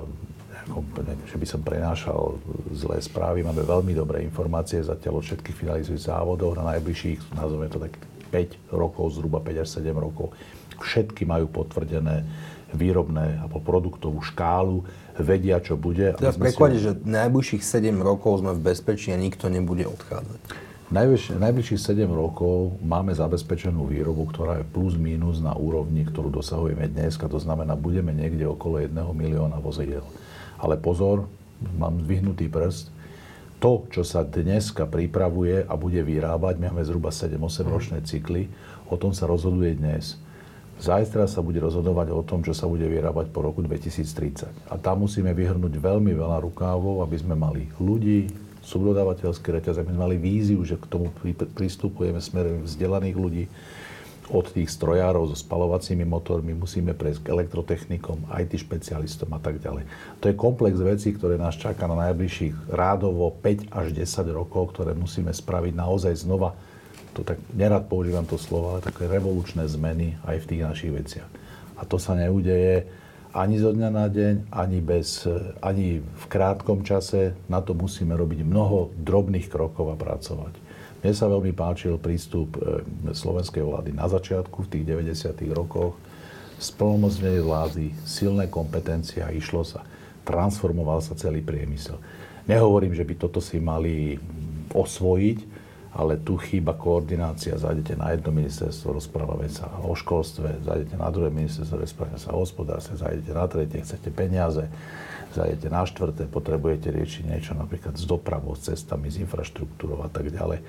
[1.29, 2.41] že by som prenášal
[2.73, 3.45] zlé správy.
[3.45, 7.93] Máme veľmi dobré informácie zatiaľ od všetkých finalizujúcich závodov na najbližších, nazveme to tak
[8.33, 10.33] 5 rokov, zhruba 5 až 7 rokov.
[10.81, 12.25] Všetky majú potvrdené
[12.73, 14.83] výrobné alebo produktovú škálu,
[15.19, 16.15] vedia, čo bude.
[16.19, 16.91] Teraz prekladí, si...
[16.91, 20.41] že najbližších 7 rokov sme v bezpečí a nikto nebude odchádzať.
[20.95, 26.87] Najbližších, najbližších 7 rokov máme zabezpečenú výrobu, ktorá je plus minus na úrovni, ktorú dosahujeme
[26.93, 30.05] dnes, to znamená, budeme niekde okolo 1 milióna vozidel.
[30.61, 31.27] Ale pozor,
[31.75, 32.93] mám zdvihnutý prst,
[33.65, 38.53] to, čo sa dneska pripravuje a bude vyrábať, my máme zhruba 7-8 ročné cykly,
[38.93, 40.21] o tom sa rozhoduje dnes.
[40.75, 44.71] Zajtra sa bude rozhodovať o tom, čo sa bude vyrábať po roku 2030.
[44.71, 48.29] A tam musíme vyhrnúť veľmi veľa rukávov, aby sme mali ľudí,
[48.65, 51.13] subdodávateľské reťaze, aby sme mali víziu, že k tomu
[51.55, 53.45] pristupujeme smerom vzdelaných ľudí,
[54.33, 59.85] od tých strojárov so spalovacími motormi, musíme prejsť k elektrotechnikom, IT špecialistom a tak ďalej.
[60.25, 64.97] To je komplex vecí, ktoré nás čaká na najbližších rádovo 5 až 10 rokov, ktoré
[64.97, 66.57] musíme spraviť naozaj znova.
[67.15, 71.31] To tak nerad používam to slovo, ale také revolučné zmeny aj v tých našich veciach.
[71.79, 72.87] A to sa neudeje
[73.35, 75.27] ani zo dňa na deň, ani, bez,
[75.59, 77.35] ani v krátkom čase.
[77.51, 80.55] Na to musíme robiť mnoho drobných krokov a pracovať.
[81.03, 85.37] Mne sa veľmi páčil prístup e, slovenskej vlády na začiatku, v tých 90.
[85.53, 85.99] rokoch.
[86.57, 89.83] Splnomocnenie vlády, silné kompetencie a išlo sa.
[90.23, 91.99] Transformoval sa celý priemysel.
[92.47, 94.17] Nehovorím, že by toto si mali
[94.73, 95.39] osvojiť,
[95.95, 97.55] ale tu chýba koordinácia.
[97.55, 102.43] Zajdete na jedno ministerstvo, rozprávame sa o školstve, zajdete na druhé ministerstvo, rozprávame sa o
[102.43, 104.67] hospodárstve, zajdete na tretie, chcete peniaze,
[105.39, 110.35] zajdete na štvrté, potrebujete riešiť niečo napríklad s dopravou, s cestami, s infraštruktúrou a tak
[110.35, 110.67] ďalej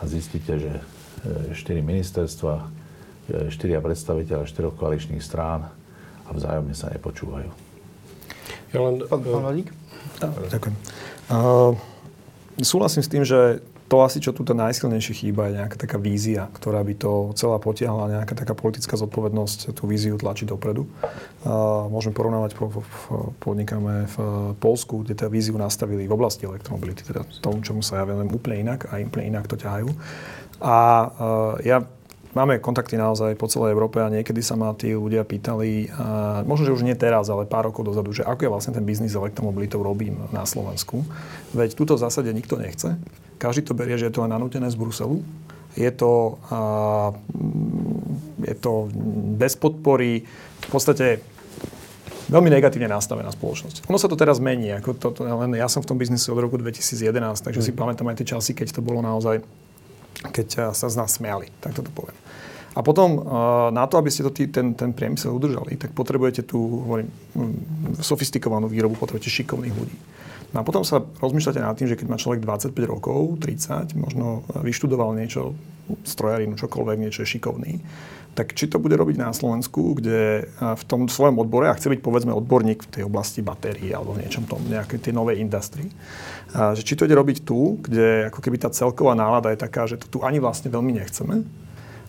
[0.00, 0.82] a zistíte, že e,
[1.52, 2.64] štyri ministerstva, e,
[3.52, 5.68] štyria predstaviteľa štyroch koaličných strán
[6.24, 7.50] a vzájomne sa nepočúvajú.
[8.70, 9.66] Ja len, pán, pán
[10.20, 10.76] Ďakujem.
[11.32, 11.72] Uh,
[12.60, 16.78] súhlasím s tým, že to asi, čo tu najsilnejšie chýba, je nejaká taká vízia, ktorá
[16.86, 20.86] by to celá potiahla, nejaká taká politická zodpovednosť, tú víziu tlačiť dopredu.
[21.42, 22.80] Uh, môžeme porovnávať, po, po,
[23.42, 24.16] podnikáme v
[24.62, 28.62] Polsku, kde tá víziu nastavili v oblasti elektromobility, teda tomu, čomu sa ja venujem úplne
[28.62, 29.90] inak a úplne inak to ťahajú.
[30.62, 30.76] A
[31.10, 31.82] uh, ja
[32.30, 36.70] Máme kontakty naozaj po celej Európe a niekedy sa ma tí ľudia pýtali, a možno,
[36.70, 39.18] že už nie teraz, ale pár rokov dozadu, že ako ja vlastne ten biznis s
[39.18, 41.02] elektromobilitou robím na Slovensku.
[41.50, 42.94] Veď túto v zásade nikto nechce.
[43.42, 45.18] Každý to berie, že je to len nanútené z Bruselu.
[45.74, 46.60] Je to, a,
[48.46, 48.86] je to
[49.34, 50.22] bez podpory,
[50.60, 51.18] v podstate
[52.30, 53.90] veľmi negatívne nastavená spoločnosť.
[53.90, 54.70] Ono sa to teraz mení.
[54.78, 57.10] Ako to, to, len ja som v tom biznise od roku 2011,
[57.42, 57.66] takže mm.
[57.66, 59.42] si pamätám aj tie časy, keď to bolo naozaj
[60.28, 62.16] keď sa z nás smiali, tak toto poviem.
[62.76, 63.22] A potom eh,
[63.74, 68.70] na to, aby ste to, ten, ten priemysel udržali, tak potrebujete tú hovorím, hm, sofistikovanú
[68.70, 69.98] výrobu, potrebujete šikovných ľudí.
[70.50, 74.42] No a potom sa rozmýšľate nad tým, že keď má človek 25 rokov, 30, možno
[74.50, 75.54] vyštudoval niečo,
[76.02, 77.78] strojarinu, čokoľvek, niečo je šikovný,
[78.34, 82.00] tak či to bude robiť na Slovensku, kde v tom svojom odbore, a chce byť
[82.00, 85.90] povedzme odborník v tej oblasti batérií alebo v niečom tom, nejakej tej novej industrii,
[86.54, 89.98] že či to ide robiť tu, kde ako keby tá celková nálada je taká, že
[89.98, 91.42] to tu ani vlastne veľmi nechceme.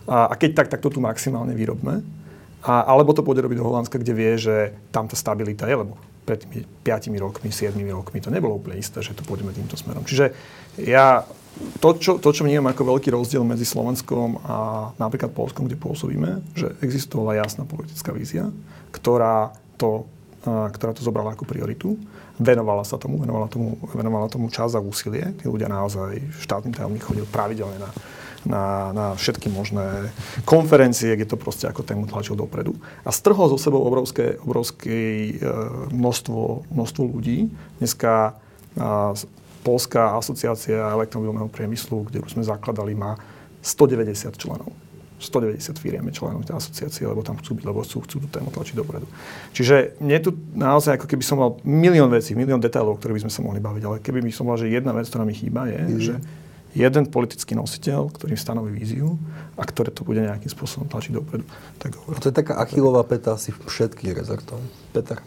[0.09, 2.01] A, a keď tak, tak to tu maximálne vyrobme.
[2.61, 4.55] A, alebo to pôjde robiť do Holandska, kde vie, že
[4.93, 9.01] tam tá stabilita je, lebo pred tými 5 rokmi, 7 rokmi to nebolo úplne isté,
[9.01, 10.05] že to pôjdeme týmto smerom.
[10.05, 10.33] Čiže
[10.85, 11.25] ja
[11.83, 14.55] to, čo, to, čo vnímam ako veľký rozdiel medzi Slovenskom a
[14.95, 18.49] napríklad Polskom, kde pôsobíme, že existovala jasná politická vízia,
[18.95, 20.07] ktorá to,
[20.45, 21.99] ktorá to zobrala ako prioritu.
[22.41, 25.35] Venovala sa tomu, venovala tomu, venovala tomu čas a úsilie.
[25.37, 27.89] Tí ľudia naozaj, štátny tajomník chodil pravidelne na,
[28.41, 28.63] na,
[28.95, 30.09] na všetky možné
[30.47, 32.73] konferencie, kde to proste ako tému tlačil dopredu.
[33.05, 35.31] A strhol zo sebou obrovské, obrovské e,
[35.93, 37.53] množstvo, množstvo ľudí.
[37.77, 38.39] Dneska
[39.61, 43.17] Polská asociácia elektromobilného priemyslu, kde už sme zakladali, má
[43.61, 44.73] 190 členov.
[45.21, 48.49] 190 firiem je členov tej asociácie, lebo tam chcú byť, lebo chcú, chcú tú tému
[48.49, 49.05] tlačiť dopredu.
[49.53, 53.23] Čiže mne tu naozaj, ako keby som mal milión vecí, milión detailov, o ktorých by
[53.29, 55.69] sme sa mohli baviť, ale keby by som mal, že jedna vec, ktorá mi chýba,
[55.69, 56.01] je, mm.
[56.01, 56.15] že
[56.73, 59.19] jeden politický nositeľ, ktorý stanoví víziu
[59.59, 61.45] a ktoré to bude nejakým spôsobom tlačiť dopredu.
[61.77, 64.57] Tak a to je taká achilová peta asi všetkých rezortov.
[64.95, 65.21] Peter.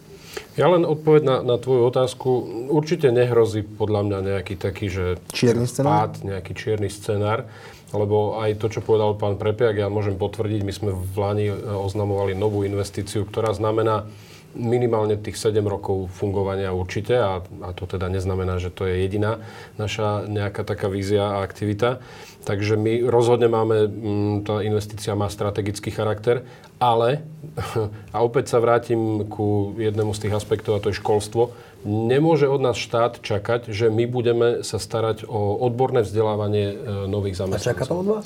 [0.55, 2.29] Ja len odpoveď na, na tvoju otázku.
[2.71, 5.91] Určite nehrozí podľa mňa nejaký taký, že čierny scenár?
[6.11, 7.47] Pád, nejaký čierny scenár.
[7.95, 11.55] Lebo aj to, čo povedal pán Prepiak, ja môžem potvrdiť, my sme v Lani e,
[11.55, 14.09] oznamovali novú investíciu, ktorá znamená
[14.55, 19.43] minimálne tých 7 rokov fungovania určite a, a to teda neznamená, že to je jediná
[19.75, 21.99] naša nejaká taká vízia a aktivita.
[22.45, 26.45] Takže my rozhodne máme, mm, tá investícia má strategický charakter,
[26.79, 27.25] ale,
[28.15, 31.51] a opäť sa vrátim ku jednému z tých aspektov, a to je školstvo,
[31.85, 36.75] nemôže od nás štát čakať, že my budeme sa starať o odborné vzdelávanie e,
[37.05, 37.61] nových zamestnancov.
[37.61, 38.25] A čaká to od vás?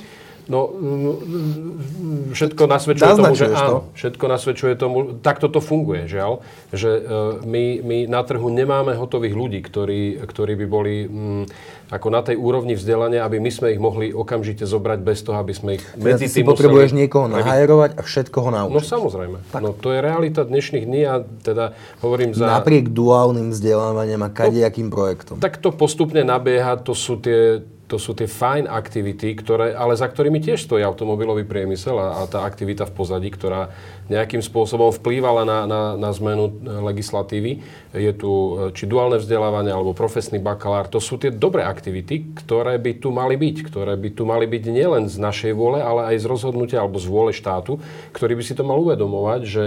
[0.50, 3.94] No, mm, všetko nasvedčuje tomu, že áno.
[3.94, 6.42] Všetko nasvedčuje tomu, takto to funguje, žiaľ.
[6.74, 7.02] Že e,
[7.46, 12.26] my, my na trhu nemáme hotových ľudí, ktorí, ktorí by boli m, mm, ako na
[12.26, 15.86] tej úrovni vzdelania, aby my sme ich mohli okamžite zobrať bez toho, aby sme ich
[15.98, 16.50] medzi tým museli...
[16.50, 18.74] potrebuješ niekoho nahajerovať a všetko ho naučiť.
[18.74, 19.38] No samozrejme.
[19.54, 19.62] Tak.
[19.62, 22.58] No to je realita dnešných dní a teda hovorím za...
[22.58, 25.36] Napriek duálnym vzdelávaniam a kadejakým no, projektom.
[25.38, 30.06] Tak to postupne nabieha, to sú tie to sú tie fajn aktivity, ktoré, ale za
[30.06, 33.74] ktorými tiež stojí automobilový priemysel a, a tá aktivita v pozadí, ktorá
[34.14, 36.54] nejakým spôsobom vplývala na, na, na zmenu e,
[36.94, 37.66] legislatívy.
[37.98, 40.86] Je tu e, či duálne vzdelávanie alebo profesný bakalár.
[40.94, 43.58] To sú tie dobré aktivity, ktoré by tu mali byť.
[43.66, 47.10] Ktoré by tu mali byť nielen z našej vôle, ale aj z rozhodnutia alebo z
[47.10, 47.82] vôle štátu,
[48.14, 49.64] ktorý by si to mal uvedomovať, že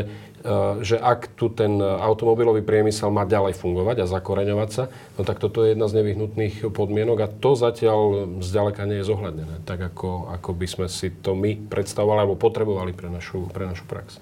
[0.82, 5.62] že ak tu ten automobilový priemysel má ďalej fungovať a zakoreňovať sa, no tak toto
[5.62, 10.51] je jedna z nevyhnutných podmienok a to zatiaľ zďaleka nie je zohľadnené, tak ako, ako
[10.59, 14.19] by sme si to my predstavovali alebo potrebovali pre našu, pre našu prax.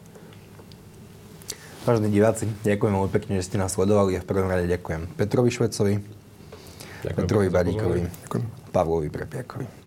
[1.89, 5.49] Vážení diváci, ďakujem veľmi pekne, že ste nás sledovali a v prvom rade ďakujem Petrovi
[5.49, 5.95] Švecovi,
[7.09, 8.01] ďakujem Petrovi Badíkovi,
[8.69, 9.80] Pavlovi Prepiakovi.